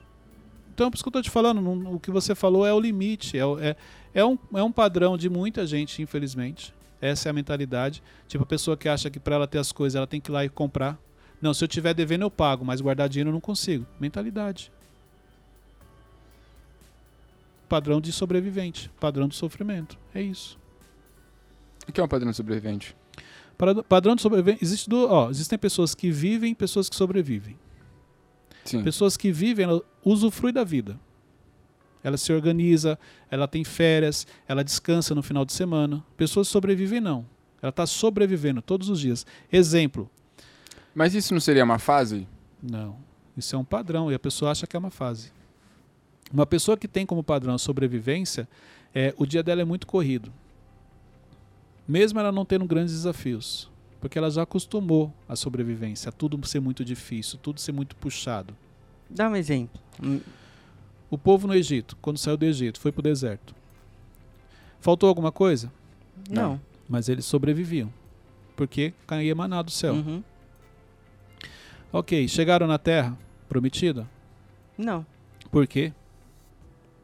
[0.73, 2.79] Então, por isso que eu estou te falando, não, o que você falou é o
[2.79, 3.37] limite.
[3.37, 3.75] É, é,
[4.13, 6.73] é, um, é um padrão de muita gente, infelizmente.
[7.01, 8.01] Essa é a mentalidade.
[8.27, 10.33] Tipo, a pessoa que acha que para ela ter as coisas, ela tem que ir
[10.33, 10.97] lá e comprar.
[11.41, 13.85] Não, se eu tiver devendo, eu pago, mas guardar dinheiro eu não consigo.
[13.99, 14.71] Mentalidade.
[17.69, 18.91] Padrão de sobrevivente.
[18.99, 19.97] Padrão de sofrimento.
[20.13, 20.59] É isso.
[21.87, 22.95] O que é um padrão de sobrevivente?
[23.87, 24.63] Padrão de sobrevivência.
[24.63, 27.57] Existe do, ó, existem pessoas que vivem pessoas que sobrevivem.
[28.65, 28.83] Sim.
[28.83, 30.99] Pessoas que vivem, ela usufrui da vida.
[32.03, 32.97] Ela se organiza,
[33.29, 36.03] ela tem férias, ela descansa no final de semana.
[36.17, 37.25] Pessoas que sobrevivem, não.
[37.61, 39.25] Ela está sobrevivendo todos os dias.
[39.51, 40.09] Exemplo.
[40.95, 42.27] Mas isso não seria uma fase?
[42.63, 42.97] Não.
[43.35, 45.31] Isso é um padrão e a pessoa acha que é uma fase.
[46.31, 48.47] Uma pessoa que tem como padrão a sobrevivência,
[48.93, 50.31] é, o dia dela é muito corrido
[51.89, 53.67] mesmo ela não tendo grandes desafios,
[53.99, 58.55] porque ela já acostumou à sobrevivência, a tudo ser muito difícil, tudo ser muito puxado.
[59.09, 59.81] Dá um exemplo.
[61.09, 63.55] O povo no Egito, quando saiu do Egito, foi para o deserto.
[64.79, 65.73] Faltou alguma coisa?
[66.29, 66.51] Não.
[66.51, 66.61] não.
[66.87, 67.91] Mas eles sobreviviam,
[68.55, 69.95] porque caía maná do céu.
[69.95, 70.23] Uhum.
[71.91, 73.17] Ok, chegaram na terra
[73.49, 74.07] prometida?
[74.77, 75.03] Não.
[75.51, 75.91] Por quê?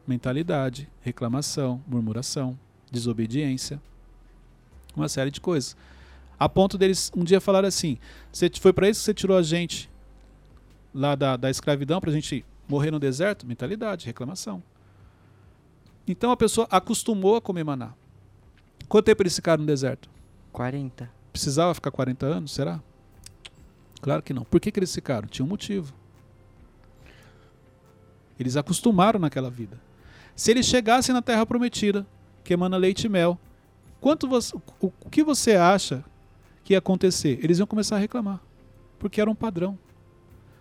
[0.07, 2.57] Mentalidade, reclamação, murmuração,
[2.91, 3.81] desobediência
[4.95, 5.75] uma série de coisas.
[6.39, 7.97] A ponto deles um dia falar assim:
[8.31, 9.89] você foi para isso que você tirou a gente
[10.93, 13.45] lá da, da escravidão para a gente Morrer no deserto?
[13.45, 14.61] Mentalidade, reclamação.
[16.07, 17.93] Então a pessoa acostumou a comer maná.
[18.87, 20.09] Quanto tempo eles ficaram no deserto?
[20.51, 21.09] 40.
[21.31, 22.81] Precisava ficar 40 anos, será?
[24.01, 24.43] Claro que não.
[24.43, 25.27] Por que, que eles ficaram?
[25.27, 25.93] Tinha um motivo.
[28.39, 29.79] Eles acostumaram naquela vida.
[30.35, 32.05] Se eles chegassem na terra prometida,
[32.43, 33.39] que emana leite e mel,
[34.01, 36.03] quanto você, o, que você acha
[36.63, 37.39] que ia acontecer?
[37.41, 38.41] Eles iam começar a reclamar,
[38.99, 39.79] porque era um padrão.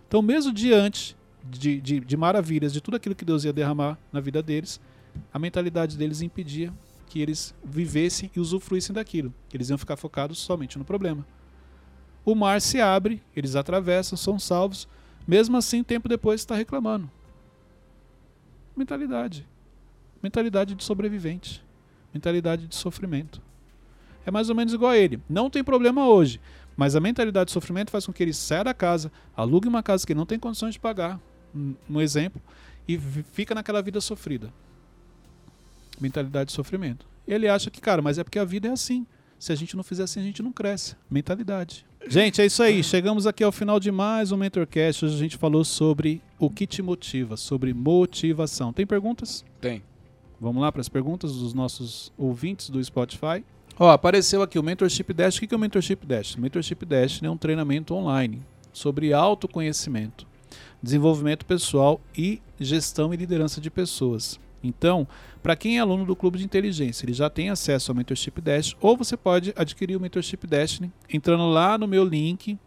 [0.06, 4.20] Então, mesmo diante de, de, de maravilhas, de tudo aquilo que Deus ia derramar na
[4.20, 4.80] vida deles,
[5.32, 6.72] a mentalidade deles impedia
[7.06, 9.34] que eles vivessem e usufruíssem daquilo.
[9.52, 11.26] Eles iam ficar focados somente no problema.
[12.24, 14.88] O mar se abre, eles atravessam, são salvos.
[15.26, 17.10] Mesmo assim, tempo depois está reclamando.
[18.76, 19.46] Mentalidade.
[20.24, 21.62] Mentalidade de sobrevivente.
[22.14, 23.42] Mentalidade de sofrimento.
[24.24, 25.20] É mais ou menos igual a ele.
[25.28, 26.40] Não tem problema hoje,
[26.74, 30.06] mas a mentalidade de sofrimento faz com que ele saia da casa, alugue uma casa
[30.06, 31.20] que não tem condições de pagar,
[31.90, 32.40] um exemplo,
[32.88, 32.98] e
[33.34, 34.50] fica naquela vida sofrida.
[36.00, 37.06] Mentalidade de sofrimento.
[37.28, 39.06] Ele acha que, cara, mas é porque a vida é assim.
[39.38, 40.96] Se a gente não fizer assim, a gente não cresce.
[41.10, 41.84] Mentalidade.
[42.08, 42.82] Gente, é isso aí.
[42.82, 45.04] Chegamos aqui ao final de mais um Mentorcast.
[45.04, 48.72] Hoje a gente falou sobre o que te motiva, sobre motivação.
[48.72, 49.44] Tem perguntas?
[49.60, 49.82] Tem.
[50.40, 53.44] Vamos lá para as perguntas dos nossos ouvintes do Spotify.
[53.78, 55.36] Ó, apareceu aqui o Mentorship Dash.
[55.36, 56.34] O que é o Mentorship Dash?
[56.34, 60.26] O Mentorship Dash é um treinamento online sobre autoconhecimento,
[60.82, 64.38] desenvolvimento pessoal e gestão e liderança de pessoas.
[64.62, 65.06] Então,
[65.42, 68.76] para quem é aluno do Clube de Inteligência, ele já tem acesso ao Mentorship Dash,
[68.80, 70.80] ou você pode adquirir o Mentorship Dash
[71.12, 72.58] entrando lá no meu link.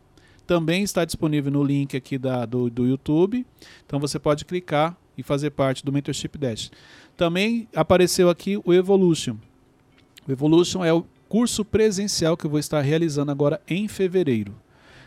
[0.46, 3.46] Também está disponível no link aqui da, do, do YouTube.
[3.86, 6.72] Então você pode clicar e fazer parte do Mentorship Dash.
[7.16, 9.38] Também apareceu aqui o Evolution.
[10.28, 14.56] O Evolution é o curso presencial que eu vou estar realizando agora em fevereiro.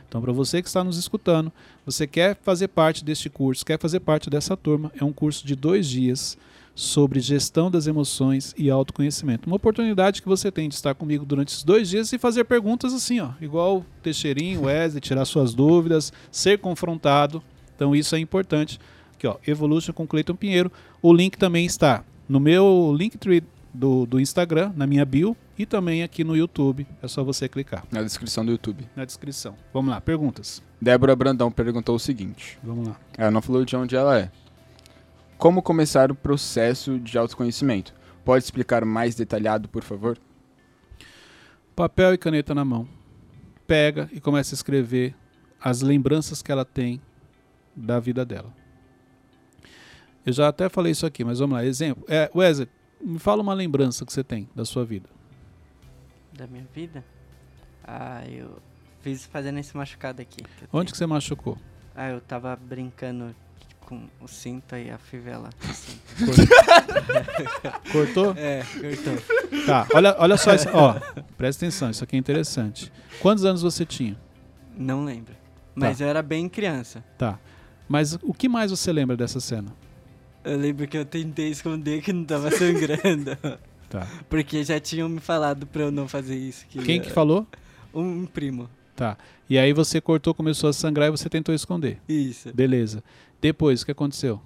[0.09, 1.53] Então, para você que está nos escutando,
[1.87, 5.55] você quer fazer parte deste curso, quer fazer parte dessa turma, é um curso de
[5.55, 6.37] dois dias
[6.75, 9.47] sobre gestão das emoções e autoconhecimento.
[9.47, 12.93] Uma oportunidade que você tem de estar comigo durante esses dois dias e fazer perguntas
[12.93, 17.43] assim, ó, igual Teixeirinho, Wesley, tirar suas dúvidas, ser confrontado.
[17.77, 18.81] Então isso é importante.
[19.21, 20.73] Aqui, ó, Evolution com Cleiton Pinheiro.
[21.03, 23.43] O link também está no meu Linktree
[23.73, 26.87] do, do Instagram, na minha bio, e também aqui no YouTube.
[27.03, 27.85] É só você clicar.
[27.93, 28.89] Na descrição do YouTube.
[28.97, 29.55] Na descrição.
[29.75, 30.63] Vamos lá, perguntas.
[30.81, 32.59] Débora Brandão perguntou o seguinte.
[32.65, 32.97] Vamos lá.
[33.19, 34.31] Ela não falou de onde ela é.
[35.37, 37.93] Como começar o processo de autoconhecimento?
[38.25, 40.17] Pode explicar mais detalhado, por favor?
[41.77, 42.89] Papel e caneta na mão.
[43.67, 45.15] Pega e começa a escrever
[45.61, 47.03] as lembranças que ela tem
[47.77, 48.60] da vida dela.
[50.25, 51.65] Eu já até falei isso aqui, mas vamos lá.
[51.65, 52.05] Exemplo.
[52.09, 52.69] É, Wesley,
[53.01, 55.09] me fala uma lembrança que você tem da sua vida.
[56.37, 57.05] Da minha vida?
[57.85, 58.59] Ah, eu
[59.03, 60.43] fiz fazendo esse machucado aqui.
[60.43, 60.85] Que Onde tenho.
[60.87, 61.57] que você machucou?
[61.95, 63.35] Ah, eu tava brincando
[63.81, 65.51] com o cinto e a fivela.
[67.93, 68.35] Cortou?
[68.37, 69.65] É, cortou.
[69.67, 70.69] Tá, olha, olha só isso.
[70.73, 70.95] Ó,
[71.37, 72.93] presta atenção, isso aqui é interessante.
[73.21, 74.17] Quantos anos você tinha?
[74.77, 75.35] Não lembro.
[75.75, 76.05] Mas Tá.
[76.05, 77.05] eu era bem criança.
[77.19, 77.39] Tá.
[77.89, 79.73] Mas o que mais você lembra dessa cena?
[80.45, 83.37] Eu lembro que eu tentei esconder que não tava sangrando.
[83.91, 84.07] Tá.
[84.29, 86.65] Porque já tinham me falado pra eu não fazer isso.
[86.69, 87.45] Que Quem que falou?
[87.93, 88.71] Um primo.
[88.95, 89.19] Tá.
[89.49, 91.99] E aí você cortou, começou a sangrar e você tentou esconder.
[92.09, 92.55] Isso.
[92.55, 93.03] Beleza.
[93.41, 94.41] Depois, o que aconteceu?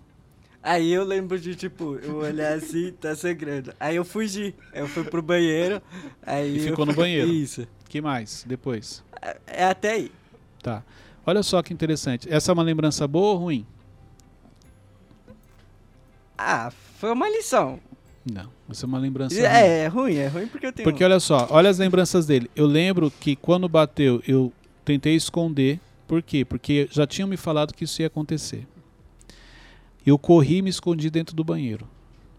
[0.62, 3.74] Aí eu lembro de, tipo, eu olhar assim, tá sangrando.
[3.78, 4.54] Aí eu fugi.
[4.72, 5.82] Eu fui pro banheiro.
[6.22, 7.30] Aí E eu ficou no banheiro.
[7.30, 7.68] Isso.
[7.90, 8.46] que mais?
[8.48, 9.04] Depois.
[9.20, 10.12] É- É até aí.
[10.62, 10.82] Tá.
[11.26, 12.26] Olha só que interessante.
[12.32, 13.66] Essa é uma lembrança boa ou ruim?
[16.36, 17.78] Ah, foi uma lição.
[18.30, 18.48] Não.
[18.68, 19.44] Essa é uma lembrança ruim.
[19.46, 20.84] É, é ruim, é ruim porque eu tenho.
[20.84, 22.50] Porque olha só, olha as lembranças dele.
[22.56, 24.52] Eu lembro que quando bateu, eu
[24.84, 25.78] tentei esconder.
[26.08, 26.44] Por quê?
[26.44, 28.66] Porque já tinham me falado que isso ia acontecer.
[30.06, 31.88] Eu corri e me escondi dentro do banheiro.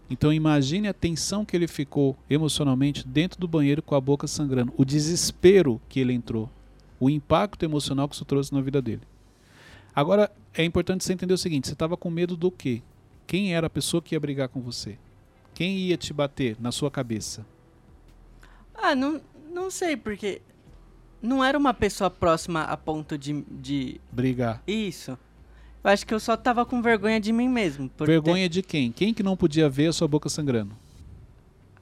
[0.08, 4.72] Então imagine a tensão que ele ficou emocionalmente dentro do banheiro com a boca sangrando,
[4.76, 6.48] o desespero que ele entrou,
[7.00, 9.02] o impacto emocional que isso trouxe na vida dele.
[9.94, 12.82] Agora é importante você entender o seguinte: você estava com medo do quê?
[13.26, 14.96] Quem era a pessoa que ia brigar com você?
[15.54, 17.44] Quem ia te bater na sua cabeça?
[18.74, 19.20] Ah, não,
[19.52, 20.40] não sei, porque
[21.22, 23.42] não era uma pessoa próxima a ponto de.
[23.50, 24.00] de...
[24.12, 24.62] Brigar.
[24.66, 25.18] Isso.
[25.82, 27.88] Eu acho que eu só tava com vergonha de mim mesmo.
[27.88, 28.92] por ter- Vergonha de quem?
[28.92, 30.76] Quem que não podia ver a sua boca sangrando?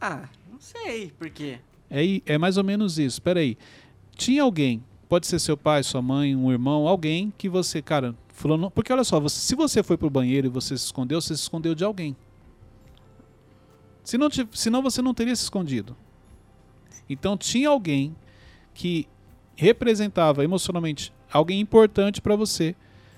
[0.01, 1.59] Ah, não sei, por quê?
[1.91, 3.17] É, é mais ou menos isso.
[3.17, 3.57] Espera aí.
[4.17, 8.59] Tinha alguém, pode ser seu pai, sua mãe, um irmão, alguém que você, cara, falou.
[8.59, 11.35] Não, porque olha só, você- se você foi pro banheiro e você se escondeu, você
[11.35, 12.15] se escondeu de alguém.
[14.03, 15.97] Se não, senão você não teria se escondido.
[17.09, 18.15] Então tinha alguém
[18.75, 19.09] que
[19.57, 22.75] representava emocionalmente alguém importante para você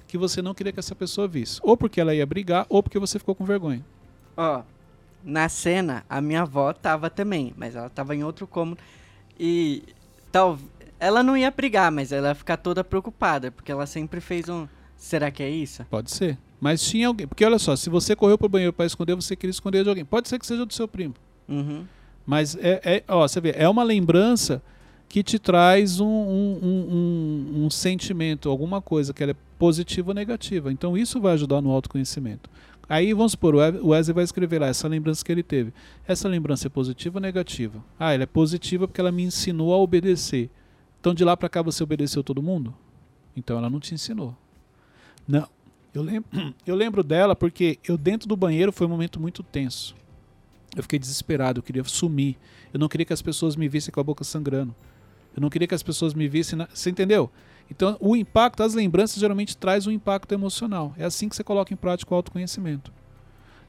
[0.07, 1.59] que você não queria que essa pessoa visse.
[1.63, 3.85] Ou porque ela ia brigar, ou porque você ficou com vergonha.
[4.37, 4.63] Ó,
[5.25, 8.81] na cena, a minha avó tava também, mas ela tava em outro cômodo.
[9.39, 9.83] E
[10.31, 10.59] tal,
[11.01, 14.69] ela não ia brigar, mas ela ia ficar toda preocupada, porque ela sempre fez um.
[14.97, 15.85] Será que é isso?
[15.91, 16.39] Pode ser.
[16.61, 17.27] Mas tinha alguém.
[17.27, 20.05] Porque olha só, se você correu pro banheiro para esconder, você queria esconder de alguém.
[20.05, 21.15] Pode ser que seja do seu primo.
[21.49, 21.85] Uhum.
[22.27, 24.61] Mas é, é, ó, você vê, é uma lembrança
[25.09, 30.15] que te traz um, um, um, um, sentimento, alguma coisa que ela é positiva ou
[30.15, 30.73] negativa.
[30.73, 32.51] Então isso vai ajudar no autoconhecimento.
[32.89, 35.73] Aí vamos supor, o Wesley vai escrever lá essa lembrança que ele teve.
[36.07, 37.83] Essa lembrança é positiva ou negativa?
[37.99, 40.51] Ah, ela é positiva porque ela me ensinou a obedecer.
[41.01, 42.75] Então de lá para cá você obedeceu todo mundo?
[43.37, 44.37] Então ela não te ensinou.
[45.27, 45.49] Não.
[45.93, 46.29] Eu lembro,
[46.67, 49.97] eu lembro dela porque eu dentro do banheiro foi um momento muito tenso.
[50.77, 52.37] Eu fiquei desesperado, eu queria sumir.
[52.73, 54.75] Eu não queria que as pessoas me vissem com a boca sangrando.
[55.35, 56.59] Eu não queria que as pessoas me vissem.
[56.59, 56.69] Na...
[56.73, 57.31] Você entendeu?
[57.71, 60.95] Então, o impacto, as lembranças geralmente traz um impacto emocional.
[60.99, 62.93] É assim que você coloca em prática o autoconhecimento.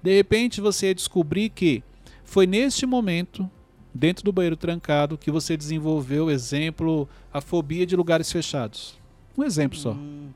[0.03, 1.83] De repente, você descobrir que
[2.23, 3.49] foi neste momento,
[3.93, 8.97] dentro do banheiro trancado, que você desenvolveu, exemplo, a fobia de lugares fechados.
[9.37, 9.93] Um exemplo só.
[9.93, 10.29] Hum.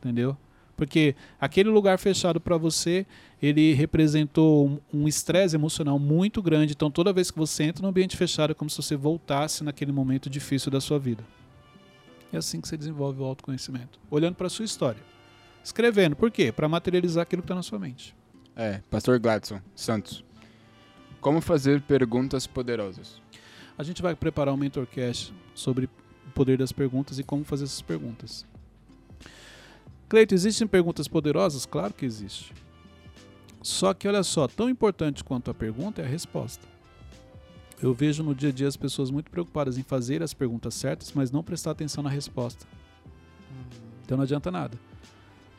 [0.00, 0.36] Entendeu?
[0.76, 3.06] Porque aquele lugar fechado para você,
[3.42, 6.72] ele representou um estresse emocional muito grande.
[6.72, 9.92] Então, toda vez que você entra no ambiente fechado, é como se você voltasse naquele
[9.92, 11.22] momento difícil da sua vida.
[12.32, 13.98] É assim que você desenvolve o autoconhecimento.
[14.10, 15.02] Olhando para a sua história.
[15.62, 16.16] Escrevendo.
[16.16, 16.50] Por quê?
[16.50, 18.16] Para materializar aquilo que está na sua mente.
[18.56, 20.24] É, Pastor Gladson Santos.
[21.20, 23.20] Como fazer perguntas poderosas?
[23.76, 27.82] A gente vai preparar um mentorcast sobre o poder das perguntas e como fazer essas
[27.82, 28.46] perguntas.
[30.10, 31.64] Cleito, existem perguntas poderosas?
[31.64, 32.52] Claro que existe.
[33.62, 36.66] Só que olha só, tão importante quanto a pergunta é a resposta.
[37.80, 41.12] Eu vejo no dia a dia as pessoas muito preocupadas em fazer as perguntas certas,
[41.12, 42.66] mas não prestar atenção na resposta.
[44.04, 44.76] Então não adianta nada.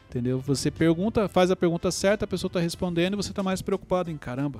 [0.09, 0.41] Entendeu?
[0.41, 4.11] Você pergunta, faz a pergunta certa, a pessoa está respondendo e você está mais preocupado
[4.11, 4.59] em caramba.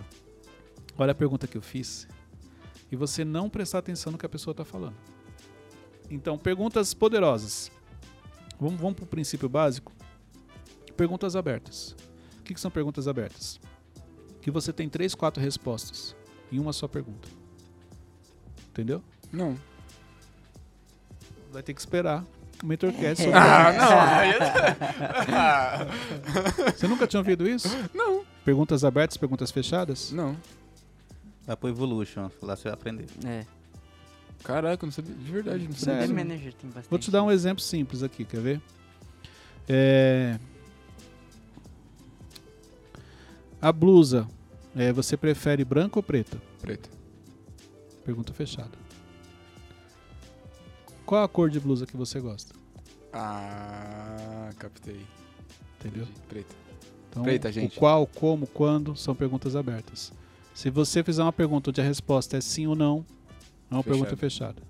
[0.98, 2.08] Olha a pergunta que eu fiz.
[2.90, 4.96] E você não prestar atenção no que a pessoa está falando.
[6.10, 7.70] Então, perguntas poderosas.
[8.62, 9.92] Vamos, vamos para o princípio básico.
[10.96, 11.96] Perguntas abertas.
[12.40, 13.60] O que, que são perguntas abertas?
[14.40, 16.16] Que você tem três, quatro respostas
[16.52, 17.28] em uma só pergunta.
[18.70, 19.04] Entendeu?
[19.34, 19.58] Não.
[21.52, 22.24] Vai ter que esperar
[22.62, 23.26] o MentorCast.
[23.34, 23.74] ah,
[26.60, 26.72] não!
[26.72, 27.68] você nunca tinha ouvido isso?
[27.96, 28.24] Não.
[28.46, 30.12] Perguntas abertas, perguntas fechadas?
[30.12, 30.38] Não.
[31.48, 33.08] Vai pro Evolution, lá você vai aprender.
[33.26, 33.44] É.
[34.44, 35.14] Caraca, não sabia.
[35.14, 36.00] De verdade, não sabia.
[36.02, 36.16] Sério?
[36.16, 36.90] Manager tem bastante.
[36.90, 38.62] Vou te dar um exemplo simples aqui, quer ver?
[39.68, 40.40] É...
[43.62, 44.28] A blusa,
[44.76, 46.42] é, você prefere branca ou preta?
[46.60, 46.90] Preta.
[48.04, 48.72] Pergunta fechada.
[51.06, 52.56] Qual a cor de blusa que você gosta?
[53.14, 55.06] Ah, captei.
[55.80, 56.08] Entendeu?
[56.28, 56.56] Preta.
[57.10, 57.78] Então, Preta, gente.
[57.78, 60.12] O qual, como, quando são perguntas abertas.
[60.54, 63.06] Se você fizer uma pergunta onde a resposta é sim ou não,
[63.72, 64.62] é uma pergunta fechada.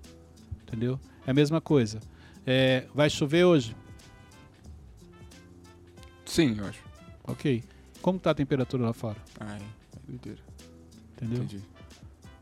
[0.62, 0.98] Entendeu?
[1.26, 2.00] É a mesma coisa.
[2.46, 3.76] É, vai chover hoje?
[6.24, 6.82] Sim, eu acho.
[7.24, 7.62] Ok.
[8.00, 9.18] Como está a temperatura lá fora?
[9.38, 10.40] Ai, é doideira.
[11.16, 11.42] Entendeu?
[11.42, 11.62] Entendi.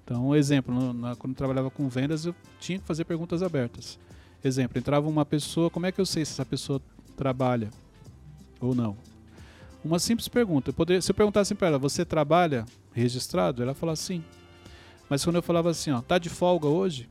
[0.04, 3.42] Então, um exemplo, no, na, quando eu trabalhava com vendas, eu tinha que fazer perguntas
[3.42, 3.98] abertas.
[4.42, 6.80] Exemplo, entrava uma pessoa, como é que eu sei se essa pessoa
[7.16, 7.70] trabalha
[8.60, 8.96] ou não?
[9.84, 10.70] Uma simples pergunta.
[10.70, 13.62] Eu poderia, se eu perguntasse para ela, você trabalha registrado?
[13.62, 14.24] Ela fala sim.
[15.10, 17.08] Mas quando eu falava assim, ó, tá de folga hoje?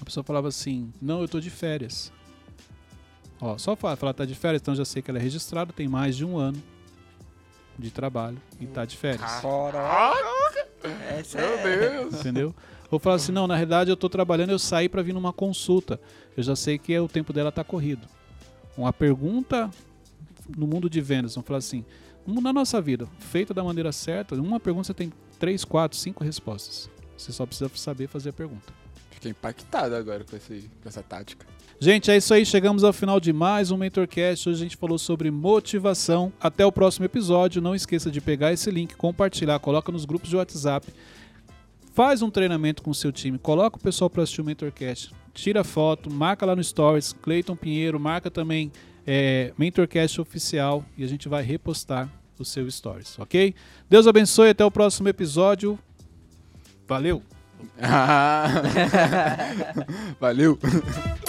[0.00, 2.12] A pessoa falava assim, não, eu tô de férias.
[3.40, 5.88] Ó, só falar, falar tá de férias, então já sei que ela é registrada, tem
[5.88, 6.62] mais de um ano
[7.76, 9.40] de trabalho e tá de férias.
[9.40, 10.68] Caraca!
[10.84, 12.14] Meu Deus!
[12.20, 12.54] Entendeu?
[12.88, 16.00] Ou falar assim, não, na realidade eu tô trabalhando, eu saí para vir numa consulta.
[16.36, 18.06] Eu já sei que o tempo dela tá corrido.
[18.76, 19.68] Uma pergunta
[20.56, 21.84] no mundo de vendas, vamos falar assim,
[22.24, 26.88] na nossa vida, feita da maneira certa, uma pergunta você tem três, quatro, cinco respostas.
[27.20, 28.72] Você só precisa saber fazer a pergunta.
[29.10, 31.46] Fiquei impactado agora com, esse, com essa tática.
[31.78, 32.44] Gente, é isso aí.
[32.44, 34.48] Chegamos ao final de mais um MentorCast.
[34.48, 36.32] Hoje a gente falou sobre motivação.
[36.40, 37.60] Até o próximo episódio.
[37.60, 40.92] Não esqueça de pegar esse link, compartilhar, coloca nos grupos de WhatsApp.
[41.92, 43.38] Faz um treinamento com o seu time.
[43.38, 45.12] Coloca o pessoal para assistir o MentorCast.
[45.34, 47.12] Tira foto, marca lá no Stories.
[47.12, 48.72] Cleiton Pinheiro, marca também
[49.06, 50.84] é, MentorCast Oficial.
[50.96, 53.54] E a gente vai repostar o seu Stories, ok?
[53.88, 54.50] Deus abençoe.
[54.50, 55.78] Até o próximo episódio.
[56.90, 57.22] Valeu!
[60.20, 60.58] Valeu!